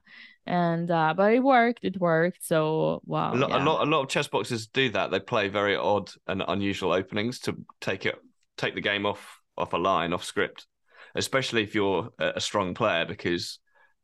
and 0.46 0.90
uh 0.90 1.14
but 1.16 1.32
it 1.32 1.42
worked 1.42 1.84
it 1.84 2.00
worked 2.00 2.44
so 2.44 3.00
wow 3.04 3.32
a 3.32 3.36
lot, 3.36 3.50
yeah. 3.50 3.62
a 3.62 3.64
lot, 3.64 3.86
a 3.86 3.90
lot 3.90 4.02
of 4.02 4.08
chess 4.08 4.26
boxers 4.28 4.66
do 4.66 4.90
that. 4.90 5.10
They 5.10 5.20
play 5.20 5.48
very 5.48 5.76
odd 5.76 6.10
and 6.26 6.42
unusual 6.48 6.92
openings 6.92 7.38
to 7.40 7.56
take 7.80 8.06
it, 8.06 8.16
take 8.56 8.74
the 8.74 8.80
game 8.80 9.06
off 9.06 9.40
off 9.56 9.72
a 9.74 9.76
line, 9.76 10.12
off 10.12 10.24
script. 10.24 10.66
Especially 11.14 11.62
if 11.62 11.74
you're 11.74 12.08
a, 12.18 12.34
a 12.36 12.40
strong 12.40 12.72
player, 12.72 13.04
because, 13.04 13.58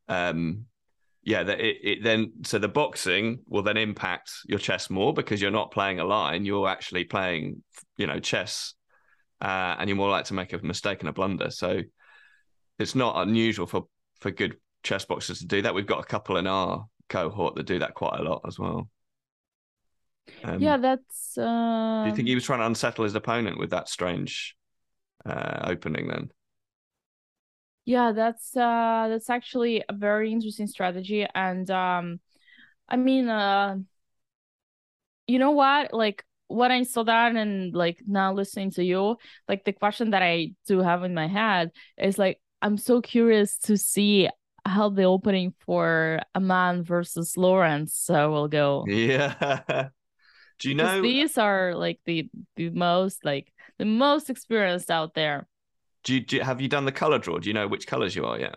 um, 0.09 0.65
yeah, 1.23 1.43
that 1.43 1.59
it, 1.59 1.77
it 1.81 2.03
then 2.03 2.33
so 2.43 2.59
the 2.59 2.67
boxing 2.67 3.39
will 3.47 3.63
then 3.63 3.77
impact 3.77 4.31
your 4.45 4.59
chess 4.59 4.89
more 4.89 5.13
because 5.13 5.41
you're 5.41 5.49
not 5.49 5.71
playing 5.71 5.99
a 5.99 6.05
line, 6.05 6.45
you're 6.45 6.67
actually 6.67 7.05
playing, 7.05 7.63
you 7.97 8.07
know, 8.07 8.19
chess, 8.19 8.73
uh, 9.41 9.75
and 9.79 9.89
you're 9.89 9.97
more 9.97 10.09
likely 10.09 10.27
to 10.27 10.33
make 10.33 10.53
a 10.53 10.59
mistake 10.59 10.99
and 10.99 11.09
a 11.09 11.13
blunder. 11.13 11.49
So 11.49 11.81
it's 12.79 12.95
not 12.95 13.27
unusual 13.27 13.65
for 13.65 13.87
for 14.19 14.31
good 14.31 14.57
chess 14.83 15.05
boxers 15.05 15.39
to 15.39 15.45
do 15.45 15.61
that. 15.61 15.73
We've 15.73 15.85
got 15.85 15.99
a 15.99 16.05
couple 16.05 16.37
in 16.37 16.47
our 16.47 16.87
cohort 17.09 17.55
that 17.55 17.65
do 17.65 17.79
that 17.79 17.93
quite 17.93 18.19
a 18.19 18.23
lot 18.23 18.41
as 18.47 18.59
well. 18.59 18.89
Um, 20.43 20.61
yeah 20.61 20.77
that's 20.77 21.37
uh 21.37 22.01
Do 22.03 22.09
you 22.09 22.15
think 22.15 22.27
he 22.27 22.35
was 22.35 22.43
trying 22.43 22.59
to 22.59 22.65
unsettle 22.65 23.05
his 23.05 23.15
opponent 23.15 23.57
with 23.57 23.69
that 23.69 23.87
strange 23.87 24.55
uh, 25.25 25.59
opening? 25.63 26.07
Then 26.07 26.29
yeah 27.87 28.11
that's 28.11 28.55
uh 28.55 29.07
that's 29.09 29.29
actually 29.29 29.81
a 29.87 29.93
very 29.93 30.31
interesting 30.31 30.67
strategy 30.67 31.25
and 31.33 31.71
um 31.71 32.19
i 32.89 32.97
mean 32.97 33.29
uh 33.29 33.77
you 35.25 35.39
know 35.39 35.51
what 35.51 35.93
like 35.93 36.23
when 36.47 36.69
i 36.69 36.83
saw 36.83 37.03
that 37.03 37.33
and 37.33 37.73
like 37.73 38.01
now 38.05 38.33
listening 38.33 38.71
to 38.71 38.83
you 38.83 39.15
like 39.47 39.63
the 39.63 39.71
question 39.71 40.11
that 40.11 40.21
i 40.21 40.51
do 40.67 40.79
have 40.79 41.03
in 41.05 41.13
my 41.13 41.27
head 41.27 41.71
is 41.97 42.17
like 42.17 42.41
i'm 42.61 42.77
so 42.77 43.01
curious 43.01 43.57
to 43.57 43.77
see 43.77 44.29
how 44.65 44.89
the 44.89 45.03
opening 45.03 45.53
for 45.59 46.19
Aman 46.35 46.83
versus 46.83 47.37
Lawrence 47.37 48.09
uh, 48.09 48.27
will 48.29 48.49
go 48.49 48.83
yeah. 48.85 49.89
do 50.59 50.69
you 50.69 50.75
because 50.75 50.95
know? 50.95 51.01
these 51.01 51.37
are 51.37 51.73
like 51.73 51.99
the 52.05 52.29
the 52.57 52.69
most 52.71 53.23
like 53.23 53.51
the 53.79 53.85
most 53.85 54.29
experienced 54.29 54.91
out 54.91 55.13
there 55.13 55.47
Do 56.03 56.15
you, 56.15 56.21
do 56.21 56.35
you- 56.37 56.43
have 56.43 56.59
you 56.61 56.67
done 56.67 56.85
the 56.85 56.91
color 56.91 57.19
draw? 57.19 57.37
Do 57.39 57.49
you 57.49 57.53
know 57.53 57.67
which 57.67 57.87
colors 57.87 58.15
you 58.15 58.25
are 58.25 58.39
yet? 58.39 58.55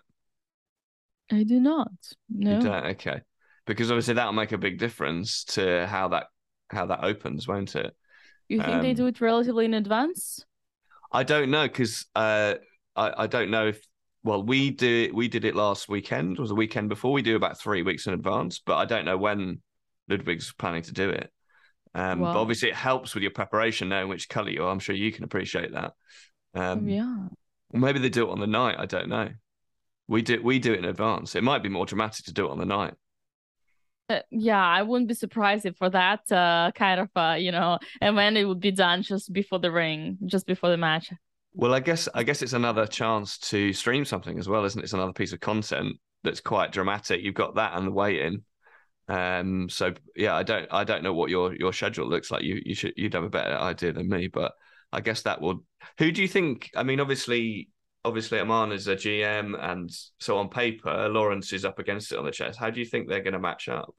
i 1.31 1.43
do 1.43 1.59
not 1.59 1.91
no. 2.29 2.57
Okay, 2.57 3.21
because 3.65 3.91
obviously 3.91 4.15
that'll 4.15 4.33
make 4.33 4.51
a 4.51 4.57
big 4.57 4.79
difference 4.79 5.43
to 5.45 5.85
how 5.87 6.09
that 6.09 6.27
how 6.69 6.87
that 6.87 7.03
opens, 7.03 7.47
won't 7.47 7.75
it? 7.75 7.95
you 8.49 8.61
think 8.61 8.81
they 8.81 8.89
um, 8.89 8.95
do 8.95 9.05
it 9.07 9.21
relatively 9.21 9.65
in 9.65 9.73
advance 9.73 10.43
I 11.11 11.23
don't 11.23 11.51
know 11.51 11.67
because 11.67 12.05
uh, 12.15 12.55
I 12.95 13.23
I 13.23 13.27
don't 13.27 13.51
know 13.51 13.67
if 13.67 13.81
well 14.23 14.43
we 14.43 14.69
did 14.69 15.13
we 15.13 15.27
did 15.27 15.45
it 15.45 15.55
last 15.55 15.89
weekend 15.89 16.37
was 16.37 16.49
the 16.49 16.55
weekend 16.55 16.89
before 16.89 17.11
we 17.11 17.21
do 17.21 17.35
about 17.35 17.59
three 17.59 17.81
weeks 17.81 18.07
in 18.07 18.13
advance, 18.13 18.59
but 18.59 18.77
I 18.77 18.85
don't 18.85 19.05
know 19.05 19.17
when 19.17 19.61
Ludwig's 20.09 20.53
planning 20.53 20.83
to 20.83 20.93
do 20.93 21.09
it. 21.09 21.31
Um, 21.93 22.21
but 22.21 22.37
obviously 22.37 22.69
it 22.69 22.75
helps 22.75 23.13
with 23.13 23.21
your 23.21 23.31
preparation 23.31 23.89
knowing 23.89 24.07
which 24.07 24.29
color 24.29 24.49
you 24.49 24.63
are. 24.63 24.71
I'm 24.71 24.79
sure 24.79 24.95
you 24.95 25.11
can 25.11 25.25
appreciate 25.25 25.73
that. 25.73 25.93
Um, 26.53 26.87
yeah 26.87 27.27
maybe 27.73 27.99
they 27.99 28.09
do 28.09 28.27
it 28.27 28.31
on 28.31 28.39
the 28.39 28.47
night. 28.47 28.75
I 28.77 28.85
don't 28.85 29.09
know. 29.09 29.29
We 30.07 30.21
do 30.21 30.41
we 30.41 30.59
do 30.59 30.73
it 30.73 30.79
in 30.79 30.85
advance. 30.85 31.35
It 31.35 31.43
might 31.43 31.63
be 31.63 31.69
more 31.69 31.85
dramatic 31.85 32.25
to 32.25 32.33
do 32.33 32.47
it 32.47 32.51
on 32.51 32.59
the 32.59 32.65
night. 32.65 32.93
Uh, 34.09 34.19
yeah 34.29 34.61
i 34.61 34.81
wouldn't 34.81 35.07
be 35.07 35.13
surprised 35.13 35.65
if 35.65 35.77
for 35.77 35.89
that 35.89 36.29
uh 36.33 36.69
kind 36.75 36.99
of 36.99 37.09
uh 37.15 37.35
you 37.39 37.49
know 37.49 37.79
and 38.01 38.13
when 38.13 38.35
it 38.35 38.43
would 38.43 38.59
be 38.59 38.71
done 38.71 39.03
just 39.03 39.31
before 39.31 39.57
the 39.57 39.71
ring 39.71 40.17
just 40.25 40.45
before 40.45 40.69
the 40.69 40.75
match 40.75 41.13
Well, 41.53 41.73
I 41.73 41.79
guess 41.79 42.07
I 42.13 42.23
guess 42.23 42.41
it's 42.41 42.53
another 42.53 42.87
chance 42.87 43.37
to 43.49 43.73
stream 43.73 44.05
something 44.05 44.39
as 44.39 44.47
well, 44.47 44.63
isn't 44.65 44.79
it? 44.79 44.83
It's 44.83 44.93
another 44.93 45.13
piece 45.13 45.33
of 45.33 45.39
content 45.39 45.97
that's 46.23 46.39
quite 46.39 46.71
dramatic. 46.71 47.21
You've 47.21 47.35
got 47.35 47.55
that 47.55 47.73
and 47.75 47.87
the 47.87 47.91
waiting. 47.91 48.43
Um, 49.07 49.67
so 49.67 49.93
yeah, 50.15 50.35
I 50.35 50.43
don't 50.43 50.67
I 50.71 50.83
don't 50.85 51.03
know 51.03 51.13
what 51.13 51.29
your 51.29 51.53
your 51.55 51.73
schedule 51.73 52.07
looks 52.07 52.31
like. 52.31 52.43
You 52.43 52.61
you 52.65 52.75
should 52.75 52.93
you'd 52.95 53.13
have 53.13 53.25
a 53.25 53.29
better 53.29 53.55
idea 53.55 53.91
than 53.91 54.07
me, 54.07 54.27
but 54.27 54.53
I 54.93 55.01
guess 55.01 55.23
that 55.23 55.41
will. 55.41 55.63
Who 55.97 56.11
do 56.11 56.21
you 56.21 56.27
think? 56.27 56.69
I 56.75 56.83
mean, 56.83 57.01
obviously, 57.01 57.69
obviously, 58.05 58.39
Aman 58.39 58.71
is 58.71 58.87
a 58.87 58.95
GM, 58.95 59.61
and 59.61 59.89
so 60.19 60.37
on 60.37 60.49
paper, 60.49 61.09
Lawrence 61.09 61.51
is 61.51 61.65
up 61.65 61.79
against 61.79 62.11
it 62.13 62.17
on 62.19 62.25
the 62.25 62.31
chess. 62.31 62.55
How 62.55 62.69
do 62.69 62.79
you 62.79 62.85
think 62.85 63.09
they're 63.09 63.23
going 63.23 63.33
to 63.33 63.39
match 63.39 63.67
up? 63.67 63.93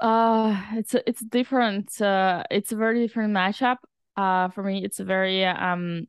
Uh, 0.00 0.60
it's 0.72 0.94
it's 1.06 1.24
different. 1.24 2.00
Uh, 2.00 2.42
it's 2.50 2.72
a 2.72 2.76
very 2.76 3.06
different 3.06 3.32
matchup. 3.32 3.76
Uh, 4.16 4.48
for 4.48 4.62
me, 4.62 4.84
it's 4.84 5.00
a 5.00 5.04
very 5.04 5.44
um 5.44 6.06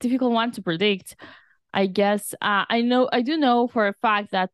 difficult 0.00 0.32
one 0.32 0.50
to 0.52 0.62
predict. 0.62 1.16
I 1.74 1.86
guess. 1.86 2.34
Uh, 2.34 2.64
I 2.68 2.82
know. 2.82 3.08
I 3.12 3.22
do 3.22 3.36
know 3.36 3.66
for 3.68 3.88
a 3.88 3.94
fact 4.02 4.32
that 4.32 4.50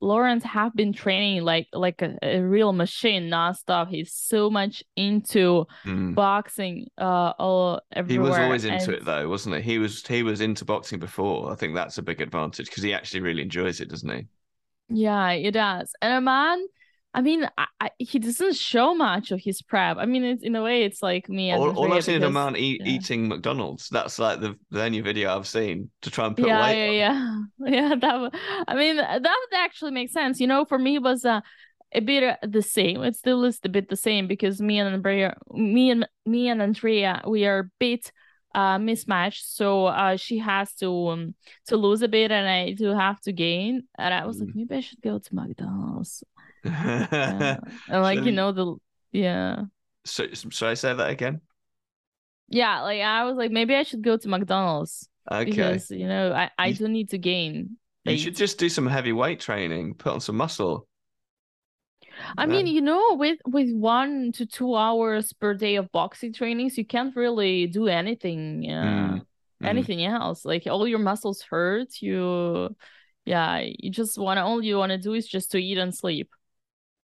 Lawrence 0.00 0.44
have 0.44 0.74
been 0.74 0.92
training 0.92 1.42
like 1.42 1.68
like 1.72 2.02
a, 2.02 2.18
a 2.22 2.40
real 2.40 2.72
machine 2.72 3.30
nonstop. 3.30 3.88
He's 3.88 4.12
so 4.12 4.50
much 4.50 4.82
into 4.96 5.66
Hmm. 5.84 6.12
boxing. 6.14 6.88
Uh, 6.98 7.32
all 7.38 7.80
everywhere. 7.92 8.26
He 8.26 8.30
was 8.30 8.38
always 8.38 8.64
into 8.64 8.84
and- 8.90 8.94
it 8.94 9.04
though, 9.04 9.28
wasn't 9.28 9.56
he? 9.56 9.62
He 9.62 9.78
was 9.78 10.04
he 10.06 10.22
was 10.22 10.40
into 10.40 10.64
boxing 10.64 10.98
before. 10.98 11.52
I 11.52 11.54
think 11.54 11.74
that's 11.74 11.98
a 11.98 12.02
big 12.02 12.20
advantage 12.20 12.66
because 12.66 12.82
he 12.82 12.92
actually 12.92 13.20
really 13.20 13.42
enjoys 13.42 13.80
it, 13.80 13.88
doesn't 13.88 14.10
he? 14.10 14.26
Yeah, 14.88 15.30
it 15.30 15.52
does. 15.52 15.92
And 16.02 16.12
Aman, 16.12 16.66
I 17.16 17.22
mean, 17.22 17.48
I, 17.56 17.66
I, 17.80 17.90
he 17.98 18.18
doesn't 18.18 18.56
show 18.56 18.94
much 18.94 19.30
of 19.30 19.40
his 19.40 19.62
prep. 19.62 19.96
I 19.98 20.04
mean, 20.04 20.22
it's 20.22 20.42
in 20.44 20.54
a 20.54 20.62
way, 20.62 20.84
it's 20.84 21.02
like 21.02 21.30
me 21.30 21.48
and 21.50 21.58
all, 21.62 21.74
all 21.74 21.92
I've 21.94 22.04
seen 22.04 22.18
is 22.18 22.22
a 22.22 22.30
man 22.30 22.56
eat, 22.56 22.82
yeah. 22.84 22.92
eating 22.92 23.26
McDonald's. 23.28 23.88
That's 23.88 24.18
like 24.18 24.40
the, 24.40 24.54
the 24.70 24.82
only 24.82 25.00
video 25.00 25.34
I've 25.34 25.48
seen 25.48 25.90
to 26.02 26.10
try 26.10 26.26
and 26.26 26.36
put 26.36 26.46
yeah, 26.46 26.60
weight 26.62 26.98
yeah, 26.98 27.12
on. 27.12 27.50
yeah, 27.60 27.66
yeah. 27.88 27.94
That 27.96 28.40
I 28.68 28.74
mean, 28.74 28.96
that 28.96 29.22
would 29.22 29.58
actually 29.58 29.92
make 29.92 30.10
sense. 30.10 30.40
You 30.40 30.46
know, 30.46 30.66
for 30.66 30.78
me, 30.78 30.96
it 30.96 31.02
was 31.02 31.24
uh, 31.24 31.40
a 31.92 32.00
bit 32.00 32.22
uh, 32.22 32.36
the 32.46 32.60
same. 32.62 33.02
It 33.02 33.16
still 33.16 33.44
is 33.44 33.60
a 33.64 33.70
bit 33.70 33.88
the 33.88 33.96
same 33.96 34.26
because 34.26 34.60
me 34.60 34.78
and 34.78 34.94
Andrea, 34.94 35.36
me 35.50 35.90
and 35.90 36.06
me 36.26 36.48
and 36.48 36.60
Andrea, 36.60 37.22
we 37.26 37.46
are 37.46 37.60
a 37.60 37.70
bit 37.80 38.12
uh 38.54 38.78
mismatched. 38.78 39.44
So 39.46 39.86
uh, 39.86 40.16
she 40.16 40.38
has 40.38 40.74
to 40.76 41.08
um, 41.08 41.34
to 41.68 41.78
lose 41.78 42.02
a 42.02 42.08
bit, 42.08 42.30
and 42.30 42.46
I 42.46 42.72
do 42.72 42.88
have 42.88 43.20
to 43.22 43.32
gain. 43.32 43.84
And 43.98 44.12
I 44.12 44.26
was 44.26 44.38
like, 44.38 44.50
Mm. 44.50 44.56
maybe 44.56 44.76
I 44.76 44.80
should 44.80 45.00
go 45.00 45.18
to 45.18 45.34
McDonald's. 45.34 46.22
Yeah. 46.66 47.58
and 47.88 48.02
like 48.02 48.24
you 48.24 48.32
know 48.32 48.52
the 48.52 48.76
yeah. 49.12 49.64
so, 50.04 50.26
should 50.32 50.68
I 50.68 50.74
say 50.74 50.94
that 50.94 51.10
again? 51.10 51.40
Yeah, 52.48 52.82
like 52.82 53.00
I 53.02 53.24
was 53.24 53.36
like, 53.36 53.50
maybe 53.50 53.74
I 53.74 53.82
should 53.82 54.02
go 54.02 54.16
to 54.16 54.28
McDonald's 54.28 55.08
Okay. 55.30 55.44
because 55.44 55.90
you 55.90 56.06
know 56.06 56.32
I 56.32 56.50
I 56.58 56.72
do 56.72 56.88
need 56.88 57.10
to 57.10 57.18
gain. 57.18 57.78
you 58.04 58.16
should 58.18 58.36
just 58.36 58.58
do 58.58 58.68
some 58.68 58.86
heavy 58.86 59.12
weight 59.12 59.40
training, 59.40 59.94
put 59.94 60.12
on 60.12 60.20
some 60.20 60.36
muscle. 60.36 60.88
I 62.36 62.46
mean, 62.46 62.66
you 62.66 62.80
know, 62.80 63.14
with 63.14 63.38
with 63.46 63.70
one 63.72 64.32
to 64.32 64.46
two 64.46 64.74
hours 64.74 65.32
per 65.32 65.54
day 65.54 65.76
of 65.76 65.90
boxing 65.92 66.32
trainings, 66.32 66.78
you 66.78 66.86
can't 66.86 67.14
really 67.16 67.66
do 67.66 67.88
anything, 67.88 68.70
uh, 68.70 69.18
Mm, 69.18 69.26
mm. 69.62 69.66
anything 69.66 70.04
else. 70.04 70.44
Like 70.44 70.66
all 70.66 70.86
your 70.88 70.98
muscles 70.98 71.42
hurt. 71.42 72.00
You, 72.00 72.74
yeah, 73.24 73.58
you 73.60 73.90
just 73.90 74.18
want 74.18 74.38
to. 74.38 74.42
All 74.44 74.62
you 74.62 74.78
want 74.78 74.92
to 74.92 74.98
do 74.98 75.14
is 75.14 75.26
just 75.28 75.50
to 75.52 75.58
eat 75.58 75.78
and 75.78 75.94
sleep. 75.94 76.30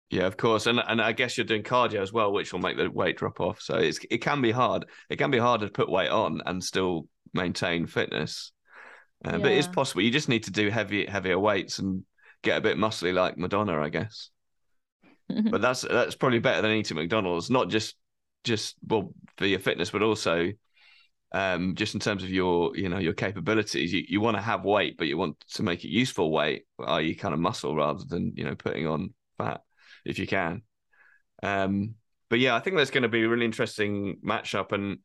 Yeah, 0.10 0.26
of 0.26 0.38
course, 0.38 0.66
and 0.66 0.82
and 0.88 1.02
I 1.02 1.12
guess 1.12 1.38
you're 1.38 1.46
doing 1.46 1.62
cardio 1.62 2.02
as 2.02 2.12
well, 2.12 2.34
which 2.34 2.52
will 2.52 2.60
make 2.60 2.78
the 2.78 2.90
weight 2.90 3.18
drop 3.18 3.40
off. 3.40 3.62
So 3.62 3.76
it's 3.76 4.00
it 4.10 4.20
can 4.20 4.42
be 4.42 4.52
hard. 4.52 4.86
It 5.10 5.18
can 5.18 5.30
be 5.30 5.38
harder 5.38 5.68
to 5.68 5.72
put 5.72 5.90
weight 5.90 6.10
on 6.10 6.42
and 6.46 6.64
still 6.64 7.08
maintain 7.34 7.86
fitness, 7.86 8.52
uh, 9.24 9.38
but 9.38 9.52
it's 9.52 9.68
possible. 9.68 10.02
You 10.02 10.10
just 10.10 10.30
need 10.30 10.44
to 10.44 10.52
do 10.52 10.70
heavy 10.70 11.06
heavier 11.06 11.38
weights 11.38 11.78
and 11.78 12.04
get 12.42 12.58
a 12.58 12.62
bit 12.62 12.78
muscly 12.78 13.14
like 13.14 13.38
Madonna, 13.38 13.80
I 13.80 13.90
guess. 13.90 14.30
But 15.30 15.62
that's 15.62 15.82
that's 15.82 16.16
probably 16.16 16.40
better 16.40 16.64
than 16.64 16.72
eating 16.72 16.98
McDonald's. 16.98 17.52
Not 17.52 17.70
just 17.70 17.96
just 18.44 18.78
well 18.88 19.14
for 19.38 19.46
your 19.46 19.60
fitness, 19.60 19.92
but 19.92 20.02
also 20.02 20.52
um, 21.32 21.76
just 21.76 21.94
in 21.94 22.00
terms 22.00 22.24
of 22.24 22.32
your 22.32 22.76
you 22.76 22.90
know 22.90 22.98
your 22.98 23.14
capabilities. 23.14 23.94
You, 23.94 24.04
you 24.08 24.22
want 24.22 24.38
to 24.38 24.42
have 24.42 24.66
weight, 24.66 24.98
but 24.98 25.06
you 25.06 25.18
want 25.18 25.40
to 25.52 25.62
make 25.62 25.86
it 25.86 25.90
useful 25.90 26.32
weight, 26.32 26.64
i.e., 26.84 27.14
kind 27.14 27.36
of 27.36 27.40
muscle 27.40 27.76
rather 27.76 28.04
than 28.08 28.34
you 28.36 28.44
know 28.44 28.56
putting 28.56 28.88
on 28.88 29.14
fat 29.38 29.62
if 30.06 30.20
you 30.20 30.28
can. 30.28 30.62
Um, 31.44 31.96
but 32.30 32.40
yeah, 32.40 32.56
I 32.56 32.60
think 32.60 32.78
that's 32.78 32.92
going 32.92 33.04
to 33.04 33.10
be 33.10 33.24
a 33.24 33.30
really 33.30 33.46
interesting 33.46 34.20
matchup, 34.24 34.72
and 34.72 35.00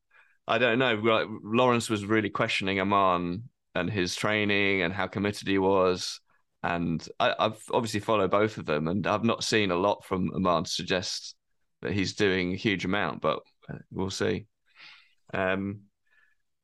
I 0.47 0.59
don't 0.59 0.79
know. 0.79 1.39
Lawrence 1.43 1.89
was 1.89 2.05
really 2.05 2.31
questioning 2.31 2.81
Aman 2.81 3.45
and 3.75 3.91
his 3.91 4.15
training 4.15 4.83
and 4.83 4.93
how 4.93 5.07
committed 5.07 5.49
he 5.49 5.59
was. 5.59 6.21
And 6.63 7.07
I, 7.21 7.35
have 7.39 7.59
obviously 7.73 8.01
followed 8.01 8.31
both 8.31 8.57
of 8.59 8.67
them, 8.67 8.89
and 8.89 9.07
I've 9.07 9.25
not 9.25 9.45
seen 9.45 9.71
a 9.71 9.77
lot 9.77 10.05
from 10.05 10.31
Aman 10.35 10.65
to 10.65 10.71
suggest 10.71 11.35
that 11.83 11.93
he's 11.93 12.15
doing 12.15 12.53
a 12.53 12.57
huge 12.57 12.85
amount, 12.85 13.21
but 13.21 13.41
we'll 13.91 14.11
see. 14.11 14.47
Um, 15.33 15.83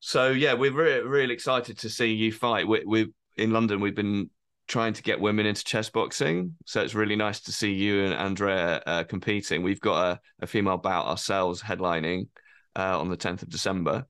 so 0.01 0.31
yeah, 0.31 0.55
we're 0.55 0.73
really, 0.73 1.07
really 1.07 1.35
excited 1.35 1.79
to 1.79 1.91
see 1.91 2.13
you 2.13 2.33
fight. 2.33 2.67
We, 2.67 2.83
we 2.87 3.13
in 3.37 3.51
London, 3.53 3.81
we've 3.81 3.95
been 3.95 4.31
trying 4.71 4.93
to 4.93 5.03
get 5.03 5.21
women 5.21 5.47
into 5.47 5.65
chess 5.65 5.91
boxing, 5.91 6.55
so 6.65 6.81
it's 6.81 6.95
really 6.95 7.17
nice 7.17 7.41
to 7.41 7.51
see 7.53 7.73
you 7.73 8.05
and 8.05 8.15
Andrea 8.15 8.81
uh, 8.87 9.03
competing. 9.03 9.65
We've 9.65 9.81
got 9.81 10.13
a, 10.13 10.21
a, 10.41 10.47
female 10.47 10.77
bout 10.77 11.07
ourselves 11.07 11.61
headlining 11.61 12.29
uh, 12.77 12.99
on 12.99 13.11
the 13.11 13.17
10th 13.17 13.43
of 13.43 13.51
December. 13.51 14.07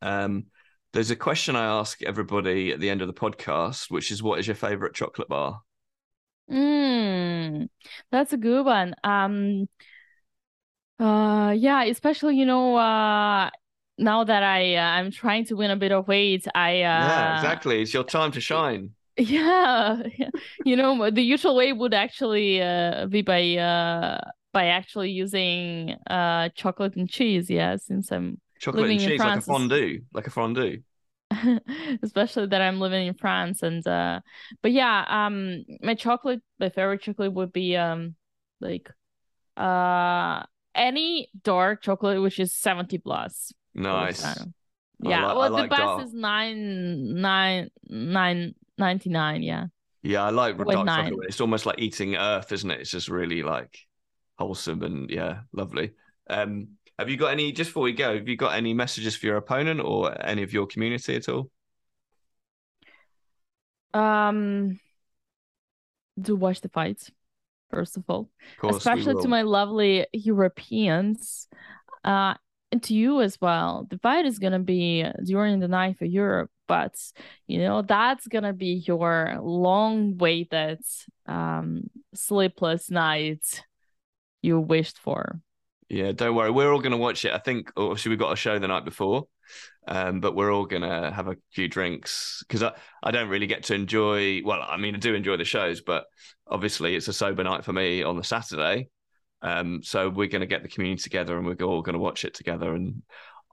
Um, 0.00 0.46
there's 0.92 1.10
a 1.10 1.16
question 1.16 1.56
I 1.56 1.64
ask 1.64 2.00
everybody 2.00 2.70
at 2.70 2.78
the 2.78 2.90
end 2.90 3.02
of 3.02 3.08
the 3.08 3.12
podcast, 3.12 3.90
which 3.90 4.12
is, 4.12 4.22
"What 4.22 4.38
is 4.38 4.46
your 4.46 4.54
favorite 4.54 4.94
chocolate 4.94 5.28
bar?" 5.28 5.62
Mm, 6.48 7.68
that's 8.12 8.32
a 8.32 8.36
good 8.36 8.64
one. 8.64 8.94
Um, 9.02 9.68
uh, 11.00 11.54
yeah, 11.58 11.82
especially 11.84 12.36
you 12.36 12.46
know, 12.46 12.76
uh, 12.76 13.50
now 13.98 14.22
that 14.22 14.42
I 14.44 14.76
uh, 14.76 14.80
I'm 14.80 15.10
trying 15.10 15.46
to 15.46 15.56
win 15.56 15.72
a 15.72 15.76
bit 15.76 15.90
of 15.90 16.06
weight, 16.06 16.46
I 16.54 16.82
uh, 16.82 17.06
yeah, 17.08 17.36
exactly. 17.36 17.82
It's 17.82 17.92
your 17.92 18.04
time 18.04 18.30
to 18.32 18.40
shine. 18.52 18.94
Yeah, 19.18 20.02
you 20.64 20.76
know, 20.76 21.10
the 21.10 21.22
usual 21.22 21.54
way 21.56 21.72
would 21.72 21.94
actually 21.94 22.62
uh, 22.62 23.06
be 23.06 23.22
by 23.22 23.56
uh 23.56 24.20
by 24.52 24.66
actually 24.66 25.10
using 25.10 25.96
uh 26.08 26.48
chocolate 26.50 26.96
and 26.96 27.08
cheese. 27.08 27.50
Yeah, 27.50 27.76
since 27.76 28.10
I'm 28.10 28.40
chocolate 28.58 28.82
living 28.82 29.00
and 29.00 29.10
cheese, 29.10 29.20
like 29.20 29.36
a 29.36 29.40
fondue, 29.42 30.02
like 30.14 30.26
a 30.26 30.30
fondue. 30.30 30.82
especially 32.02 32.46
that 32.46 32.60
I'm 32.60 32.78
living 32.80 33.06
in 33.06 33.14
France 33.14 33.62
and 33.62 33.86
uh 33.86 34.20
but 34.62 34.72
yeah 34.72 35.04
um 35.08 35.64
my 35.80 35.94
chocolate 35.94 36.42
my 36.60 36.68
favorite 36.68 37.00
chocolate 37.00 37.32
would 37.32 37.52
be 37.52 37.74
um 37.76 38.14
like 38.60 38.90
uh 39.56 40.42
any 40.74 41.30
dark 41.42 41.82
chocolate 41.82 42.20
which 42.20 42.38
is 42.38 42.54
70 42.54 42.98
plus 42.98 43.52
Nice. 43.74 44.22
Yeah. 44.22 44.46
Like, 45.00 45.36
well, 45.36 45.50
like 45.50 45.64
the 45.64 45.68
best 45.68 45.80
dark. 45.80 46.06
is 46.06 46.14
nine 46.14 47.20
nine 47.20 47.70
nine 47.88 48.54
ninety 48.78 49.10
nine. 49.10 49.42
Yeah. 49.42 49.66
Yeah, 50.02 50.24
I 50.24 50.30
like 50.30 50.58
dark 50.58 50.86
nine. 50.86 51.10
chocolate. 51.10 51.28
It's 51.28 51.40
almost 51.40 51.64
like 51.64 51.78
eating 51.78 52.16
earth, 52.16 52.50
isn't 52.50 52.70
it? 52.70 52.80
It's 52.80 52.90
just 52.90 53.08
really 53.08 53.42
like 53.42 53.78
wholesome 54.36 54.82
and 54.82 55.08
yeah, 55.08 55.40
lovely. 55.52 55.92
Um, 56.28 56.68
have 56.98 57.08
you 57.08 57.16
got 57.16 57.32
any 57.32 57.52
just 57.52 57.70
before 57.70 57.84
we 57.84 57.92
go? 57.92 58.14
Have 58.16 58.28
you 58.28 58.36
got 58.36 58.54
any 58.54 58.74
messages 58.74 59.16
for 59.16 59.26
your 59.26 59.36
opponent 59.36 59.80
or 59.80 60.14
any 60.24 60.42
of 60.42 60.52
your 60.52 60.66
community 60.66 61.16
at 61.16 61.28
all? 61.28 61.50
Um, 63.94 64.80
do 66.20 66.34
watch 66.34 66.60
the 66.60 66.68
fights 66.68 67.10
first 67.70 67.96
of 67.96 68.04
all, 68.08 68.30
of 68.62 68.76
especially 68.76 69.20
to 69.20 69.28
my 69.28 69.42
lovely 69.42 70.06
Europeans. 70.12 71.48
Uh, 72.04 72.34
to 72.80 72.94
you 72.94 73.20
as 73.20 73.40
well. 73.40 73.86
The 73.90 73.98
fight 73.98 74.24
is 74.24 74.38
gonna 74.38 74.58
be 74.58 75.04
during 75.24 75.60
the 75.60 75.68
night 75.68 75.98
for 75.98 76.04
Europe, 76.04 76.50
but 76.66 76.94
you 77.46 77.58
know 77.58 77.82
that's 77.82 78.26
gonna 78.26 78.52
be 78.52 78.82
your 78.86 79.38
long-waited, 79.40 80.80
um, 81.26 81.90
sleepless 82.14 82.90
night 82.90 83.62
you 84.42 84.58
wished 84.60 84.98
for. 84.98 85.40
Yeah, 85.88 86.12
don't 86.12 86.34
worry. 86.34 86.50
We're 86.50 86.72
all 86.72 86.80
gonna 86.80 86.96
watch 86.96 87.24
it. 87.24 87.32
I 87.32 87.38
think 87.38 87.70
obviously 87.76 88.10
we 88.10 88.16
got 88.16 88.32
a 88.32 88.36
show 88.36 88.58
the 88.58 88.68
night 88.68 88.86
before, 88.86 89.26
um, 89.86 90.20
but 90.20 90.34
we're 90.34 90.52
all 90.52 90.64
gonna 90.64 91.12
have 91.12 91.28
a 91.28 91.36
few 91.50 91.68
drinks 91.68 92.42
because 92.48 92.62
I 92.62 92.72
I 93.02 93.10
don't 93.10 93.28
really 93.28 93.46
get 93.46 93.64
to 93.64 93.74
enjoy. 93.74 94.40
Well, 94.42 94.64
I 94.66 94.78
mean 94.78 94.94
I 94.94 94.98
do 94.98 95.14
enjoy 95.14 95.36
the 95.36 95.44
shows, 95.44 95.82
but 95.82 96.06
obviously 96.46 96.96
it's 96.96 97.08
a 97.08 97.12
sober 97.12 97.44
night 97.44 97.64
for 97.64 97.72
me 97.74 98.02
on 98.02 98.16
the 98.16 98.24
Saturday. 98.24 98.88
Um, 99.42 99.82
so 99.82 100.08
we're 100.08 100.28
going 100.28 100.40
to 100.40 100.46
get 100.46 100.62
the 100.62 100.68
community 100.68 101.02
together 101.02 101.36
and 101.36 101.46
we're 101.46 101.66
all 101.66 101.82
going 101.82 101.94
to 101.94 101.98
watch 101.98 102.24
it 102.24 102.34
together. 102.34 102.74
And 102.74 103.02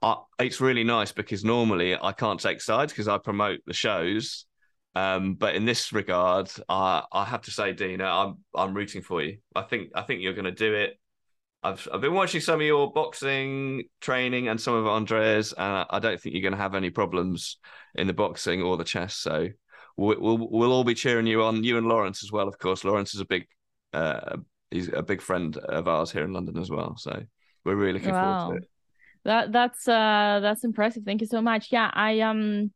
I, 0.02 0.16
it's 0.38 0.60
really 0.60 0.84
nice 0.84 1.12
because 1.12 1.44
normally 1.44 1.96
I 1.96 2.12
can't 2.12 2.40
take 2.40 2.60
sides 2.60 2.92
because 2.92 3.08
I 3.08 3.18
promote 3.18 3.60
the 3.66 3.74
shows. 3.74 4.46
Um, 4.94 5.34
but 5.34 5.54
in 5.54 5.64
this 5.64 5.92
regard, 5.92 6.50
I, 6.68 7.04
I 7.12 7.24
have 7.24 7.42
to 7.42 7.50
say, 7.50 7.72
Dina, 7.72 8.04
I'm 8.04 8.38
I'm 8.54 8.74
rooting 8.74 9.02
for 9.02 9.22
you. 9.22 9.38
I 9.54 9.62
think 9.62 9.90
I 9.94 10.02
think 10.02 10.20
you're 10.20 10.32
going 10.32 10.44
to 10.46 10.52
do 10.52 10.74
it. 10.74 10.98
I've 11.62 11.86
I've 11.92 12.00
been 12.00 12.14
watching 12.14 12.40
some 12.40 12.60
of 12.60 12.66
your 12.66 12.92
boxing 12.92 13.84
training 14.00 14.48
and 14.48 14.60
some 14.60 14.74
of 14.74 14.86
Andrea's, 14.86 15.52
and 15.52 15.86
I 15.88 15.98
don't 16.00 16.20
think 16.20 16.34
you're 16.34 16.42
going 16.42 16.56
to 16.56 16.62
have 16.62 16.74
any 16.74 16.90
problems 16.90 17.58
in 17.94 18.06
the 18.06 18.12
boxing 18.12 18.62
or 18.62 18.76
the 18.76 18.84
chess. 18.84 19.14
So 19.16 19.48
we'll, 19.96 20.20
we'll, 20.20 20.48
we'll 20.50 20.72
all 20.72 20.84
be 20.84 20.94
cheering 20.94 21.26
you 21.26 21.44
on. 21.44 21.62
You 21.62 21.78
and 21.78 21.86
Lawrence 21.86 22.24
as 22.24 22.32
well, 22.32 22.48
of 22.48 22.58
course. 22.58 22.82
Lawrence 22.82 23.14
is 23.14 23.20
a 23.20 23.26
big 23.26 23.46
uh, 23.92 24.38
he's 24.70 24.88
a 24.92 25.02
big 25.02 25.20
friend 25.20 25.56
of 25.56 25.88
ours 25.88 26.10
here 26.10 26.24
in 26.24 26.32
London 26.32 26.58
as 26.58 26.70
well. 26.70 26.96
So 26.96 27.22
we're 27.64 27.76
really 27.76 27.94
looking 27.94 28.12
wow. 28.12 28.38
forward 28.40 28.60
to 28.60 28.64
it. 28.64 28.70
That 29.24 29.52
that's 29.52 29.86
uh 29.86 30.40
that's 30.40 30.64
impressive. 30.64 31.02
Thank 31.04 31.20
you 31.20 31.26
so 31.26 31.42
much. 31.42 31.68
Yeah, 31.70 31.90
I 31.92 32.20
um 32.20 32.72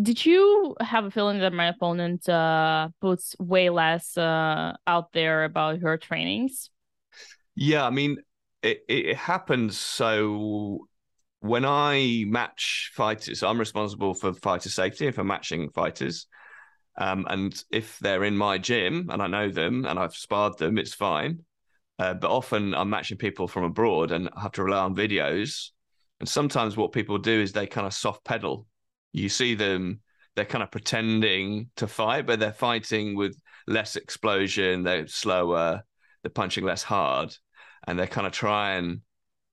did 0.00 0.24
you 0.24 0.76
have 0.80 1.04
a 1.04 1.10
feeling 1.10 1.40
that 1.40 1.52
my 1.52 1.66
opponent 1.66 2.28
uh 2.28 2.88
puts 3.00 3.34
way 3.40 3.68
less 3.68 4.16
uh 4.16 4.74
out 4.86 5.12
there 5.12 5.44
about 5.44 5.80
her 5.80 5.96
trainings? 5.96 6.70
Yeah, 7.56 7.84
I 7.84 7.90
mean 7.90 8.18
it 8.62 8.84
it 8.88 9.16
happens 9.16 9.76
so 9.76 10.86
when 11.40 11.64
I 11.64 12.24
match 12.26 12.90
fighters, 12.94 13.42
I'm 13.42 13.58
responsible 13.58 14.14
for 14.14 14.32
fighter 14.34 14.68
safety 14.70 15.06
and 15.06 15.14
for 15.14 15.24
matching 15.24 15.70
fighters. 15.70 16.26
Um, 16.98 17.26
and 17.30 17.62
if 17.70 17.98
they're 18.00 18.24
in 18.24 18.36
my 18.36 18.58
gym 18.58 19.08
and 19.10 19.22
I 19.22 19.28
know 19.28 19.50
them 19.50 19.86
and 19.86 19.98
I've 19.98 20.14
sparred 20.14 20.58
them, 20.58 20.78
it's 20.78 20.94
fine. 20.94 21.44
Uh, 21.98 22.14
but 22.14 22.30
often 22.30 22.74
I'm 22.74 22.90
matching 22.90 23.18
people 23.18 23.48
from 23.48 23.64
abroad 23.64 24.12
and 24.12 24.28
I 24.36 24.42
have 24.42 24.52
to 24.52 24.64
rely 24.64 24.80
on 24.80 24.96
videos. 24.96 25.70
And 26.20 26.28
sometimes 26.28 26.76
what 26.76 26.92
people 26.92 27.18
do 27.18 27.40
is 27.40 27.52
they 27.52 27.66
kind 27.66 27.86
of 27.86 27.94
soft 27.94 28.24
pedal. 28.24 28.66
You 29.12 29.28
see 29.28 29.54
them, 29.54 30.00
they're 30.34 30.44
kind 30.44 30.62
of 30.62 30.70
pretending 30.70 31.70
to 31.76 31.86
fight, 31.86 32.26
but 32.26 32.40
they're 32.40 32.52
fighting 32.52 33.16
with 33.16 33.40
less 33.66 33.96
explosion, 33.96 34.82
they're 34.82 35.06
slower, 35.06 35.82
they're 36.22 36.30
punching 36.30 36.64
less 36.64 36.82
hard, 36.82 37.34
and 37.86 37.98
they're 37.98 38.06
kind 38.06 38.26
of 38.26 38.32
trying 38.32 39.02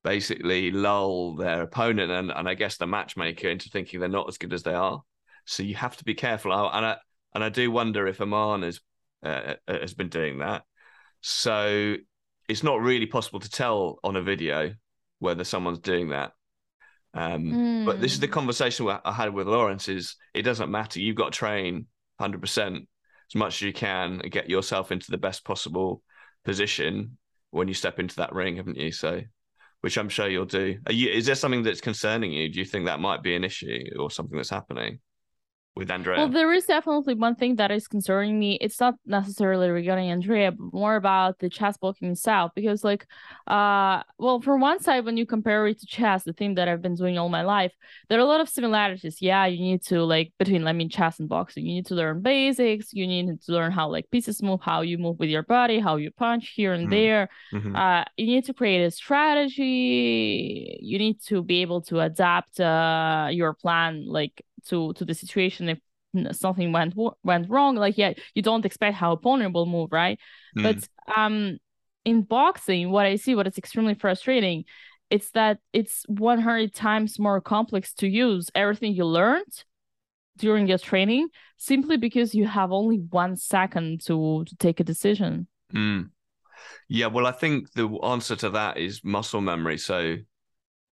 basically 0.03 0.71
lull 0.71 1.35
their 1.35 1.63
opponent 1.63 2.11
and, 2.11 2.31
and 2.31 2.47
I 2.47 2.53
guess 2.53 2.77
the 2.77 2.85
matchmaker 2.85 3.49
into 3.49 3.69
thinking 3.69 3.99
they're 3.99 4.09
not 4.09 4.29
as 4.29 4.37
good 4.37 4.53
as 4.53 4.63
they 4.63 4.73
are. 4.73 5.01
So 5.45 5.63
you 5.63 5.75
have 5.75 5.97
to 5.97 6.03
be 6.03 6.13
careful. 6.13 6.51
And 6.51 6.85
I, 6.85 6.97
and 7.35 7.43
I 7.43 7.49
do 7.49 7.69
wonder 7.69 8.07
if 8.07 8.21
Aman 8.21 8.63
has 8.63 8.79
uh, 9.23 9.55
uh, 9.67 9.79
has 9.79 9.93
been 9.93 10.09
doing 10.09 10.39
that. 10.39 10.63
So 11.21 11.95
it's 12.47 12.63
not 12.63 12.81
really 12.81 13.05
possible 13.05 13.41
to 13.41 13.49
tell 13.49 13.99
on 14.03 14.15
a 14.15 14.21
video 14.21 14.73
whether 15.19 15.43
someone's 15.43 15.79
doing 15.79 16.09
that. 16.09 16.31
Um, 17.13 17.43
mm. 17.43 17.85
But 17.85 18.01
this 18.01 18.13
is 18.13 18.19
the 18.19 18.27
hmm. 18.27 18.33
conversation 18.33 18.89
I 19.03 19.11
had 19.11 19.33
with 19.33 19.47
Lawrence: 19.47 19.89
is 19.89 20.15
it 20.33 20.43
doesn't 20.43 20.71
matter. 20.71 20.99
You've 20.99 21.15
got 21.15 21.33
to 21.33 21.37
train 21.37 21.87
100 22.17 22.41
percent 22.41 22.87
as 23.29 23.35
much 23.35 23.55
as 23.55 23.61
you 23.61 23.73
can 23.73 24.21
and 24.21 24.31
get 24.31 24.49
yourself 24.49 24.91
into 24.91 25.11
the 25.11 25.17
best 25.17 25.43
possible 25.43 26.01
position 26.45 27.17
when 27.51 27.67
you 27.67 27.73
step 27.73 27.99
into 27.99 28.17
that 28.17 28.33
ring, 28.33 28.57
haven't 28.57 28.77
you? 28.77 28.91
So, 28.91 29.21
which 29.81 29.97
I'm 29.97 30.09
sure 30.09 30.29
you'll 30.29 30.45
do. 30.45 30.77
You, 30.89 31.09
is 31.09 31.25
there 31.25 31.35
something 31.35 31.63
that's 31.63 31.81
concerning 31.81 32.31
you? 32.31 32.51
Do 32.51 32.59
you 32.59 32.65
think 32.65 32.85
that 32.85 32.99
might 32.99 33.23
be 33.23 33.35
an 33.35 33.43
issue 33.43 33.83
or 33.97 34.11
something 34.11 34.37
that's 34.37 34.49
happening? 34.49 34.99
With 35.75 35.91
Andrea? 35.91 36.17
Well, 36.17 36.29
there 36.29 36.53
is 36.53 36.65
definitely 36.65 37.15
one 37.15 37.35
thing 37.35 37.57
that 37.57 37.69
is 37.69 37.87
concerning 37.87 38.39
me. 38.39 38.57
It's 38.61 38.79
not 38.79 38.95
necessarily 39.05 39.69
regarding 39.69 40.09
Andrea, 40.09 40.51
but 40.51 40.73
more 40.73 40.95
about 40.95 41.39
the 41.39 41.49
chess 41.49 41.77
booking 41.77 42.11
itself. 42.11 42.51
Because, 42.55 42.83
like, 42.83 43.05
uh, 43.47 44.03
well, 44.17 44.39
for 44.39 44.57
one 44.57 44.79
side, 44.79 45.05
when 45.05 45.17
you 45.17 45.25
compare 45.25 45.67
it 45.67 45.79
to 45.79 45.85
chess, 45.85 46.23
the 46.23 46.33
thing 46.33 46.55
that 46.55 46.67
I've 46.67 46.81
been 46.81 46.95
doing 46.95 47.17
all 47.17 47.29
my 47.29 47.41
life, 47.41 47.73
there 48.09 48.17
are 48.17 48.21
a 48.21 48.25
lot 48.25 48.41
of 48.41 48.47
similarities. 48.47 49.21
Yeah, 49.21 49.45
you 49.45 49.59
need 49.59 49.83
to 49.83 50.03
like 50.03 50.31
between 50.39 50.65
I 50.65 50.73
mean 50.73 50.89
chess 50.89 51.19
and 51.19 51.27
boxing, 51.27 51.65
you 51.65 51.75
need 51.75 51.87
to 51.87 51.95
learn 51.95 52.21
basics. 52.21 52.93
You 52.93 53.07
need 53.07 53.41
to 53.41 53.51
learn 53.51 53.71
how 53.71 53.89
like 53.89 54.09
pieces 54.11 54.41
move, 54.41 54.61
how 54.61 54.81
you 54.81 54.97
move 54.97 55.19
with 55.19 55.29
your 55.29 55.43
body, 55.43 55.79
how 55.79 55.97
you 55.97 56.11
punch 56.11 56.53
here 56.55 56.73
and 56.73 56.83
mm-hmm. 56.83 56.91
there. 56.91 57.29
Mm-hmm. 57.53 57.75
Uh, 57.75 58.03
you 58.15 58.27
need 58.27 58.45
to 58.45 58.53
create 58.53 58.85
a 58.85 58.91
strategy. 58.91 60.77
You 60.81 60.99
need 60.99 61.21
to 61.23 61.43
be 61.43 61.61
able 61.61 61.81
to 61.83 61.99
adapt 61.99 62.59
uh, 62.59 63.27
your 63.31 63.53
plan 63.53 64.05
like 64.05 64.41
to 64.65 64.93
to 64.93 65.05
the 65.05 65.13
situation 65.13 65.69
if 65.69 65.79
something 66.31 66.71
went 66.71 66.95
went 67.23 67.49
wrong 67.49 67.75
like 67.75 67.97
yeah 67.97 68.13
you 68.33 68.41
don't 68.41 68.65
expect 68.65 68.95
how 68.95 69.19
will 69.23 69.65
move 69.65 69.91
right 69.91 70.17
mm. 70.57 70.63
but 70.63 71.17
um 71.17 71.57
in 72.05 72.21
boxing 72.21 72.89
what 72.89 73.05
i 73.05 73.15
see 73.17 73.35
what 73.35 73.47
is 73.47 73.57
extremely 73.57 73.93
frustrating 73.93 74.63
it's 75.09 75.31
that 75.31 75.59
it's 75.73 76.03
100 76.07 76.73
times 76.73 77.19
more 77.19 77.41
complex 77.41 77.93
to 77.93 78.07
use 78.07 78.49
everything 78.55 78.93
you 78.93 79.05
learned 79.05 79.63
during 80.37 80.67
your 80.67 80.77
training 80.77 81.29
simply 81.57 81.97
because 81.97 82.35
you 82.35 82.45
have 82.47 82.71
only 82.71 82.97
one 82.97 83.35
second 83.35 84.01
to, 84.05 84.43
to 84.45 84.55
take 84.57 84.79
a 84.79 84.83
decision. 84.83 85.47
Mm. 85.73 86.09
Yeah, 86.89 87.07
well, 87.07 87.27
I 87.27 87.31
think 87.31 87.71
the 87.73 87.87
answer 88.03 88.35
to 88.37 88.49
that 88.51 88.77
is 88.77 89.01
muscle 89.03 89.41
memory. 89.41 89.77
So 89.77 90.17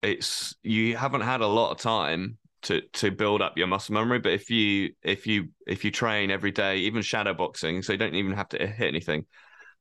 it's 0.01 0.55
you 0.63 0.97
haven't 0.97 1.21
had 1.21 1.41
a 1.41 1.47
lot 1.47 1.71
of 1.71 1.77
time 1.77 2.37
to 2.63 2.81
to 2.93 3.11
build 3.11 3.41
up 3.41 3.57
your 3.57 3.67
muscle 3.67 3.93
memory, 3.93 4.19
but 4.19 4.33
if 4.33 4.49
you 4.49 4.93
if 5.01 5.27
you 5.27 5.49
if 5.67 5.85
you 5.85 5.91
train 5.91 6.31
every 6.31 6.51
day, 6.51 6.77
even 6.77 7.01
shadow 7.01 7.33
boxing, 7.33 7.81
so 7.81 7.93
you 7.93 7.99
don't 7.99 8.15
even 8.15 8.33
have 8.33 8.49
to 8.49 8.67
hit 8.67 8.87
anything, 8.87 9.25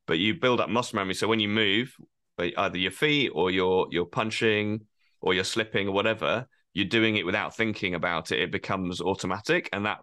but 0.07 0.19
you 0.19 0.35
build 0.35 0.61
up 0.61 0.69
muscle 0.69 0.97
memory. 0.97 1.15
So 1.15 1.29
when 1.29 1.41
you 1.41 1.49
move, 1.49 1.95
either 2.39 2.79
your 2.79 2.91
feet 2.91 3.31
or 3.35 3.51
you're 3.51 4.07
punching 4.07 4.81
or 5.21 5.35
you're 5.35 5.45
slipping 5.45 5.89
or 5.89 5.93
whatever, 5.93 6.47
you're 6.75 6.87
doing 6.87 7.17
it 7.17 7.27
without 7.27 7.57
thinking 7.57 7.95
about 7.95 8.33
it. 8.33 8.41
It 8.41 8.51
becomes 8.51 9.01
automatic, 9.01 9.69
and 9.73 9.87
that 9.87 9.99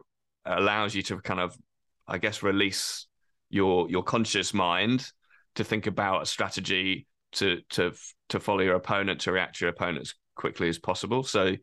allows 0.46 0.96
you 0.96 1.04
to 1.04 1.20
kind 1.20 1.40
of, 1.40 1.58
I 2.08 2.18
guess, 2.18 2.44
release 2.44 3.08
your 3.50 3.90
your 3.90 4.04
conscious 4.04 4.54
mind 4.54 5.12
to 5.56 5.64
think 5.64 5.88
about 5.88 6.22
a 6.22 6.26
strategy 6.26 7.08
to 7.34 7.60
to 7.72 7.92
to 8.30 8.40
follow 8.40 8.62
your 8.62 8.76
opponent 8.76 9.22
to 9.22 9.32
react 9.32 9.58
to 9.58 9.66
your 9.66 9.74
opponent 9.74 10.02
as 10.02 10.14
quickly 10.36 10.70
as 10.70 10.80
possible. 10.80 11.24
So 11.24 11.56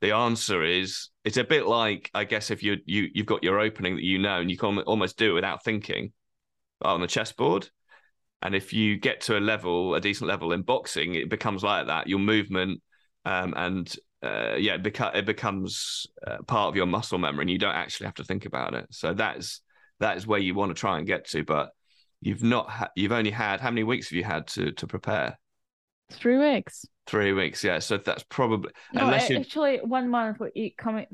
the 0.00 0.12
answer 0.12 0.62
is 0.62 1.08
it's 1.24 1.36
a 1.36 1.44
bit 1.44 1.66
like 1.66 2.10
I 2.14 2.24
guess 2.24 2.50
if 2.50 2.62
you 2.62 2.76
you 2.84 3.08
you've 3.12 3.26
got 3.26 3.42
your 3.42 3.60
opening 3.60 3.96
that 3.96 4.04
you 4.04 4.18
know 4.18 4.40
and 4.40 4.50
you 4.50 4.56
can 4.56 4.78
almost 4.80 5.18
do 5.18 5.30
it 5.32 5.34
without 5.34 5.64
thinking 5.64 6.12
on 6.82 7.00
the 7.00 7.06
chessboard. 7.06 7.68
And 8.40 8.54
if 8.54 8.72
you 8.72 8.96
get 8.96 9.22
to 9.22 9.36
a 9.36 9.40
level, 9.40 9.96
a 9.96 10.00
decent 10.00 10.28
level 10.28 10.52
in 10.52 10.62
boxing, 10.62 11.14
it 11.14 11.28
becomes 11.28 11.64
like 11.64 11.88
that. 11.88 12.06
Your 12.06 12.20
movement 12.20 12.80
um, 13.24 13.52
and 13.56 13.94
uh, 14.22 14.54
yeah, 14.56 14.74
it, 14.74 14.82
beca- 14.82 15.14
it 15.14 15.26
becomes 15.26 16.06
uh, 16.26 16.38
part 16.46 16.68
of 16.68 16.76
your 16.76 16.86
muscle 16.86 17.18
memory, 17.18 17.42
and 17.42 17.50
you 17.50 17.58
don't 17.58 17.74
actually 17.74 18.06
have 18.06 18.14
to 18.14 18.24
think 18.24 18.46
about 18.46 18.74
it. 18.74 18.86
So 18.90 19.12
that 19.14 19.38
is 19.38 19.60
that 20.00 20.16
is 20.16 20.26
where 20.26 20.40
you 20.40 20.54
want 20.54 20.70
to 20.70 20.80
try 20.80 20.98
and 20.98 21.06
get 21.06 21.26
to. 21.28 21.44
But 21.44 21.70
you've 22.20 22.42
not 22.42 22.70
ha- 22.70 22.90
you've 22.96 23.12
only 23.12 23.30
had 23.30 23.60
how 23.60 23.70
many 23.70 23.84
weeks 23.84 24.08
have 24.08 24.16
you 24.16 24.24
had 24.24 24.46
to 24.48 24.72
to 24.72 24.86
prepare? 24.86 25.38
Three 26.10 26.38
weeks. 26.38 26.86
Three 27.06 27.32
weeks, 27.32 27.64
yeah. 27.64 27.78
So 27.78 27.96
that's 27.96 28.22
probably 28.24 28.70
no, 28.92 29.04
unless 29.04 29.30
you 29.30 29.38
actually 29.38 29.78
one 29.78 30.10
month 30.10 30.38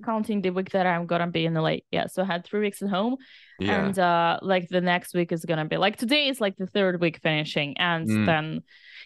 counting 0.04 0.42
the 0.42 0.50
week 0.50 0.70
that 0.70 0.86
I'm 0.86 1.06
gonna 1.06 1.28
be 1.28 1.46
in 1.46 1.54
the 1.54 1.62
late. 1.62 1.84
Yeah, 1.92 2.06
so 2.08 2.22
I 2.22 2.26
had 2.26 2.44
three 2.44 2.60
weeks 2.60 2.82
at 2.82 2.88
home, 2.88 3.16
yeah. 3.60 3.86
and 3.86 3.98
uh, 3.98 4.38
like 4.42 4.68
the 4.68 4.80
next 4.80 5.14
week 5.14 5.30
is 5.30 5.44
gonna 5.44 5.66
be 5.66 5.76
like 5.76 5.96
today 5.96 6.26
is 6.26 6.40
like 6.40 6.56
the 6.56 6.66
third 6.66 7.00
week 7.00 7.20
finishing, 7.22 7.76
and 7.78 8.08
mm. 8.08 8.26
then 8.26 8.62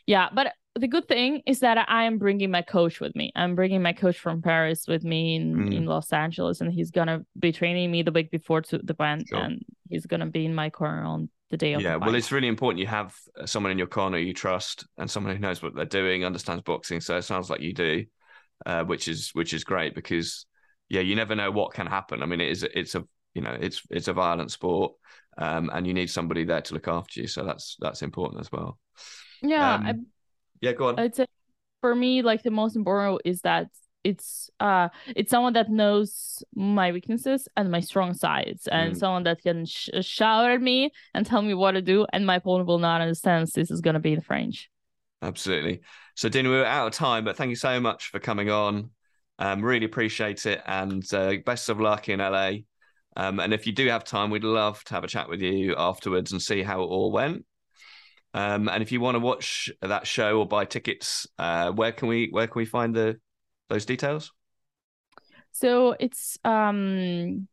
yeah. 0.07 0.29
But 0.33 0.55
the 0.79 0.88
good 0.88 1.09
thing 1.09 1.42
is 1.44 1.61
that 1.61 1.90
I 1.90 2.05
am 2.05 2.16
bringing 2.16 2.51
my 2.51 2.62
coach 2.62 3.01
with 3.01 3.14
me. 3.14 3.33
I'm 3.37 3.55
bringing 3.55 3.83
my 3.83 3.92
coach 3.92 4.18
from 4.18 4.40
Paris 4.40 4.87
with 4.88 5.05
me 5.05 5.37
in, 5.37 5.57
mm. 5.57 5.74
in 5.74 5.85
Los 5.85 6.11
Angeles, 6.11 6.62
and 6.62 6.72
he's 6.72 6.90
gonna 6.90 7.24
be 7.38 7.53
training 7.53 7.90
me 7.90 8.03
the 8.03 8.12
week 8.12 8.31
before 8.31 8.62
to 8.62 8.79
the 8.79 8.94
band, 8.94 9.27
sure. 9.29 9.38
and 9.38 9.62
he's 9.90 10.07
gonna 10.07 10.27
be 10.27 10.46
in 10.46 10.55
my 10.55 10.70
corner 10.70 11.05
on 11.05 11.29
the 11.51 11.57
day 11.57 11.73
of. 11.75 11.83
Yeah, 11.83 11.97
well, 11.97 12.15
it's 12.15 12.33
really 12.33 12.49
important 12.49 12.81
you 12.81 12.87
have 12.87 13.15
uh, 13.39 13.47
someone 13.47 13.73
in 13.73 13.79
your 13.79 13.87
corner 13.87 14.19
you 14.19 14.35
trust 14.35 14.87
and 14.99 15.11
someone 15.11 15.35
who 15.35 15.41
knows 15.41 15.63
what 15.63 15.75
they're 15.75 15.85
doing, 15.85 16.25
understands 16.25 16.63
boxing. 16.63 17.01
So 17.01 17.17
it 17.17 17.23
sounds 17.23 17.51
like 17.51 17.61
you 17.61 17.75
do, 17.75 18.05
uh, 18.67 18.85
which 18.85 19.09
is 19.09 19.31
which 19.33 19.55
is 19.55 19.65
great 19.65 19.95
because 19.95 20.47
yeah, 20.89 21.01
you 21.01 21.17
never 21.17 21.35
know 21.35 21.51
what 21.51 21.75
can 21.75 21.87
happen. 21.87 22.23
I 22.23 22.27
mean, 22.27 22.41
it 22.41 22.51
is 22.51 22.63
it's 22.63 22.95
a 22.95 23.05
you 23.35 23.43
know 23.43 23.57
it's 23.59 23.83
it's 23.91 24.09
a 24.09 24.13
violent 24.13 24.51
sport, 24.51 24.93
um, 25.37 25.71
and 25.73 25.87
you 25.87 25.95
need 25.95 26.11
somebody 26.11 26.45
there 26.45 26.63
to 26.63 26.75
look 26.75 26.89
after 26.89 27.21
you. 27.21 27.27
So 27.27 27.45
that's 27.45 27.77
that's 27.81 28.03
important 28.03 28.41
as 28.41 28.53
well. 28.53 28.79
Yeah, 29.43 29.75
um, 29.75 29.87
I, 29.87 29.95
yeah, 30.61 30.73
go 30.73 30.89
on. 30.89 30.99
I'd 30.99 31.15
say 31.15 31.27
for 31.81 31.95
me, 31.95 32.23
like 32.23 32.43
the 32.43 32.51
most 32.51 32.77
important 32.77 33.23
is 33.25 33.41
that 33.43 33.69
it's 34.05 34.51
uh 34.61 34.89
it's 35.17 35.31
someone 35.31 35.53
that 35.53 35.71
knows 35.71 36.43
my 36.55 36.93
weaknesses 36.93 37.49
and 37.57 37.71
my 37.71 37.81
strong 37.81 38.15
sides 38.15 38.69
and 38.69 38.95
mm. 38.95 38.99
someone 38.99 39.25
that 39.25 39.43
can 39.43 39.67
sh- 39.67 39.91
shout 40.01 40.51
at 40.51 40.61
me 40.61 40.91
and 41.15 41.27
tell 41.27 41.43
me 41.43 41.55
what 41.55 41.73
to 41.73 41.83
do 41.83 42.07
and 42.13 42.25
my 42.25 42.37
opponent 42.37 42.67
will 42.67 42.79
not 42.79 43.01
understand 43.01 43.49
this 43.55 43.71
is 43.71 43.81
going 43.81 43.95
to 43.95 44.01
be 44.01 44.13
in 44.13 44.21
french. 44.21 44.71
Absolutely. 45.21 45.81
So 46.15 46.29
Dina 46.29 46.49
we're 46.49 46.65
out 46.65 46.87
of 46.89 46.93
time 46.93 47.25
but 47.25 47.37
thank 47.37 47.51
you 47.51 47.57
so 47.57 47.81
much 47.81 48.09
for 48.09 48.19
coming 48.19 48.51
on. 48.51 48.91
Um 49.39 49.63
really 49.63 49.87
appreciate 49.87 50.47
it 50.47 50.63
and 50.67 51.03
uh, 51.13 51.35
best 51.45 51.69
of 51.69 51.81
luck 51.81 52.09
in 52.09 52.21
la 52.21 52.53
um, 53.17 53.41
and 53.41 53.53
if 53.53 53.67
you 53.67 53.73
do 53.73 53.89
have 53.89 54.05
time 54.05 54.31
we'd 54.31 54.45
love 54.45 54.83
to 54.85 54.95
have 54.95 55.03
a 55.03 55.09
chat 55.09 55.29
with 55.29 55.43
you 55.43 55.75
afterwards 55.77 56.31
and 56.31 56.41
see 56.41 56.63
how 56.63 56.83
it 56.83 56.87
all 56.87 57.11
went. 57.11 57.45
Um, 58.33 58.69
and 58.69 58.81
if 58.81 58.93
you 58.93 59.01
want 59.01 59.17
to 59.17 59.21
watch 59.21 59.71
that 59.83 60.07
show 60.07 60.39
or 60.39 60.47
buy 60.47 60.67
tickets, 60.67 61.27
uh, 61.39 61.73
where 61.73 61.91
can 61.91 62.07
we 62.07 62.29
where 62.31 62.47
can 62.47 62.61
we 62.61 62.65
find 62.65 62.95
the 62.95 63.19
those 63.68 63.85
details? 63.85 64.33
So 65.52 65.94
it's 65.98 66.38
um 66.44 67.48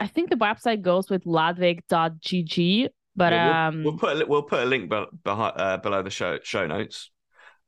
I 0.00 0.06
think 0.06 0.30
the 0.30 0.36
website 0.36 0.82
goes 0.82 1.10
with 1.10 1.26
ludwig.gg, 1.26 2.88
but 3.16 3.32
yeah, 3.32 3.68
we'll, 3.68 3.68
um 3.68 3.84
we'll 3.84 3.98
put 3.98 4.22
a, 4.22 4.26
we'll 4.26 4.42
put 4.42 4.62
a 4.62 4.66
link 4.66 4.90
be- 4.90 5.06
behind, 5.24 5.54
uh, 5.56 5.76
below 5.78 6.02
the 6.02 6.10
show 6.10 6.38
show 6.42 6.66
notes. 6.66 7.10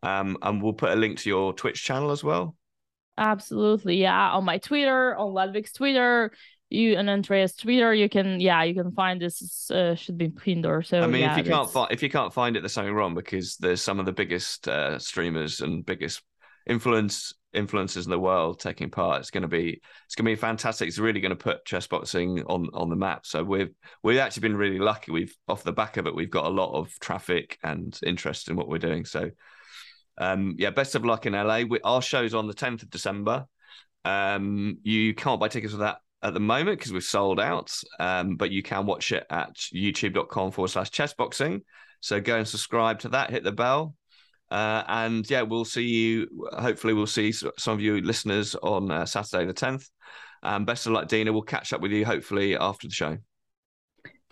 Um 0.03 0.39
and 0.43 0.63
we'll 0.63 0.73
put 0.73 0.91
a 0.91 0.97
link 0.97 1.19
to 1.19 1.29
your 1.29 1.53
Twitch 1.53 1.83
channel 1.83 2.11
as 2.11 2.25
well. 2.25 2.57
Absolutely. 3.19 3.97
Yeah, 3.97 4.31
on 4.31 4.45
my 4.45 4.59
Twitter, 4.59 5.15
on 5.15 5.35
Ludwig's 5.35 5.73
Twitter, 5.73 6.33
you 6.71 6.97
and 6.97 7.11
Andreas 7.11 7.55
Twitter, 7.55 7.93
you 7.93 8.09
can 8.09 8.41
yeah, 8.41 8.63
you 8.63 8.75
can 8.75 8.93
find 8.93 9.21
this 9.21 9.71
uh, 9.71 9.95
should 9.95 10.17
be 10.17 10.29
pinned 10.29 10.65
or 10.65 10.83
so. 10.83 11.03
I 11.03 11.07
mean, 11.07 11.23
yeah, 11.23 11.39
if 11.39 11.45
you 11.45 11.53
can't 11.53 11.71
find 11.71 11.93
if 11.93 12.03
you 12.03 12.09
can't 12.09 12.33
find 12.33 12.57
it, 12.57 12.61
there's 12.61 12.73
something 12.73 12.95
wrong 12.95 13.15
because 13.15 13.57
there's 13.57 13.83
some 13.83 13.99
of 13.99 14.07
the 14.07 14.13
biggest 14.13 14.69
uh, 14.69 14.99
streamers 14.99 15.61
and 15.61 15.85
biggest 15.85 16.23
influence 16.67 17.35
influencers 17.55 18.05
in 18.05 18.11
the 18.11 18.19
world 18.19 18.61
taking 18.61 18.91
part. 18.91 19.21
It's 19.21 19.31
going 19.31 19.43
to 19.43 19.49
be 19.49 19.81
it's 20.07 20.15
going 20.15 20.25
to 20.25 20.31
be 20.31 20.37
fantastic. 20.37 20.89
It's 20.89 20.99
really 20.99 21.21
going 21.21 21.31
to 21.31 21.37
put 21.37 21.65
chess 21.65 21.87
boxing 21.87 22.43
on 22.45 22.69
on 22.73 22.89
the 22.89 22.97
map. 22.97 23.27
So 23.27 23.43
we've 23.43 23.75
we've 24.03 24.19
actually 24.19 24.43
been 24.43 24.57
really 24.57 24.79
lucky. 24.79 25.13
We've 25.13 25.35
off 25.49 25.65
the 25.65 25.73
back 25.73 25.97
of 25.97 26.07
it, 26.07 26.15
we've 26.15 26.31
got 26.31 26.47
a 26.47 26.51
lot 26.51 26.73
of 26.79 26.91
traffic 27.01 27.59
and 27.63 27.99
interest 28.05 28.49
in 28.49 28.57
what 28.57 28.69
we're 28.69 28.79
doing. 28.79 29.05
So 29.05 29.31
um, 30.19 30.55
yeah, 30.59 30.71
best 30.71 30.95
of 30.95 31.05
luck 31.05 31.27
in 31.27 31.33
LA. 31.33 31.63
We, 31.69 31.81
our 31.81 32.03
show's 32.03 32.35
on 32.35 32.47
the 32.47 32.55
10th 32.55 32.83
of 32.83 32.91
December. 32.91 33.47
Um, 34.05 34.79
you 34.83 35.15
can't 35.15 35.41
buy 35.41 35.49
tickets 35.49 35.73
for 35.73 35.81
that 35.81 35.99
at 36.23 36.35
the 36.35 36.41
moment 36.41 36.79
because 36.79 36.93
we've 36.93 37.03
sold 37.03 37.41
out, 37.41 37.73
um, 37.99 38.37
but 38.37 38.51
you 38.51 38.63
can 38.63 38.85
watch 38.85 39.13
it 39.13 39.27
at 39.31 39.55
youtube.com 39.75 40.51
forward 40.51 40.69
slash 40.69 40.91
chessboxing. 40.91 41.63
So 42.01 42.21
go 42.21 42.37
and 42.37 42.47
subscribe 42.47 43.01
to 43.01 43.11
that, 43.11 43.31
hit 43.31 43.45
the 43.45 43.53
bell. 43.53 43.95
Uh, 44.51 44.83
and 44.89 45.29
yeah, 45.31 45.43
we'll 45.43 45.65
see 45.65 45.87
you. 45.87 46.49
Hopefully, 46.53 46.93
we'll 46.93 47.07
see 47.07 47.33
some 47.33 47.75
of 47.75 47.81
you 47.81 48.01
listeners 48.01 48.57
on 48.57 48.91
uh, 48.91 49.07
Saturday 49.07 49.47
the 49.47 49.55
10th. 49.55 49.89
Um, 50.43 50.65
best 50.65 50.87
of 50.87 50.93
luck, 50.93 51.09
Dina. 51.09 51.33
We'll 51.33 51.43
catch 51.43 51.73
up 51.73 51.81
with 51.81 51.93
you 51.93 52.05
hopefully 52.05 52.57
after 52.57 52.89
the 52.89 52.95
show. 52.95 53.19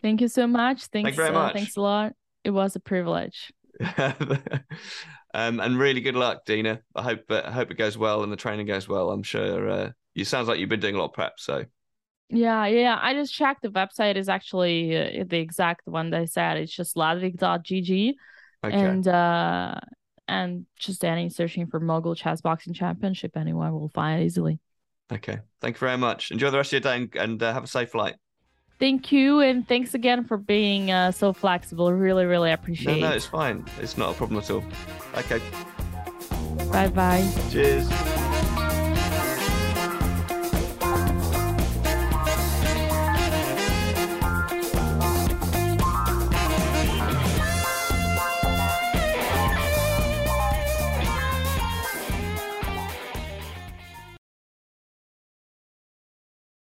Thank 0.02 0.20
you 0.20 0.28
so 0.28 0.46
much. 0.46 0.86
Thanks, 0.86 1.08
Thank 1.08 1.16
very 1.16 1.28
uh, 1.30 1.32
much. 1.32 1.52
thanks 1.54 1.76
a 1.76 1.80
lot. 1.80 2.12
It 2.44 2.50
was 2.50 2.76
a 2.76 2.80
privilege. 2.80 3.52
um, 5.34 5.60
and 5.60 5.78
really 5.78 6.00
good 6.00 6.16
luck, 6.16 6.44
Dina. 6.46 6.80
I 6.94 7.02
hope 7.02 7.24
uh, 7.30 7.42
I 7.44 7.50
hope 7.50 7.70
it 7.70 7.78
goes 7.78 7.98
well 7.98 8.22
and 8.22 8.32
the 8.32 8.36
training 8.36 8.66
goes 8.66 8.88
well. 8.88 9.10
I'm 9.10 9.22
sure 9.22 9.68
uh, 9.68 9.90
you 10.14 10.24
sounds 10.24 10.48
like 10.48 10.58
you've 10.58 10.68
been 10.68 10.80
doing 10.80 10.94
a 10.94 10.98
lot 10.98 11.06
of 11.06 11.12
prep. 11.12 11.34
So 11.38 11.64
yeah, 12.30 12.66
yeah. 12.66 12.98
I 13.00 13.14
just 13.14 13.34
checked. 13.34 13.62
The 13.62 13.70
website 13.70 14.16
is 14.16 14.28
actually 14.28 15.20
uh, 15.20 15.24
the 15.26 15.38
exact 15.38 15.82
one 15.86 16.10
they 16.10 16.26
said. 16.26 16.56
It's 16.56 16.74
just 16.74 16.96
ludwig.gg. 16.96 18.14
Okay. 18.64 18.76
And 18.76 19.06
uh 19.06 19.74
and 20.28 20.66
just 20.78 21.04
any 21.04 21.28
searching 21.30 21.66
for 21.66 21.80
Mogul 21.80 22.14
Chess 22.14 22.40
Boxing 22.40 22.74
Championship, 22.74 23.36
anyone 23.36 23.72
will 23.72 23.88
find 23.88 24.22
it 24.22 24.26
easily. 24.26 24.60
Okay. 25.10 25.38
Thank 25.60 25.76
you 25.76 25.80
very 25.80 25.96
much. 25.96 26.30
Enjoy 26.30 26.50
the 26.50 26.58
rest 26.58 26.72
of 26.72 26.84
your 26.84 26.92
day 26.92 26.96
and, 26.96 27.16
and 27.16 27.42
uh, 27.42 27.52
have 27.52 27.64
a 27.64 27.68
safe 27.68 27.90
flight. 27.90 28.16
Thank 28.78 29.10
you, 29.10 29.40
and 29.40 29.66
thanks 29.66 29.94
again 29.94 30.22
for 30.22 30.36
being 30.36 30.92
uh, 30.92 31.10
so 31.10 31.32
flexible. 31.32 31.92
Really, 31.92 32.26
really 32.26 32.52
appreciate. 32.52 33.00
No, 33.00 33.08
no, 33.08 33.16
it's 33.16 33.26
fine. 33.26 33.64
It's 33.80 33.98
not 33.98 34.12
a 34.12 34.14
problem 34.14 34.38
at 34.38 34.50
all. 34.52 34.62
Okay. 35.16 35.40
Bye, 36.70 36.88
bye. 36.88 37.28
Cheers. 37.50 38.17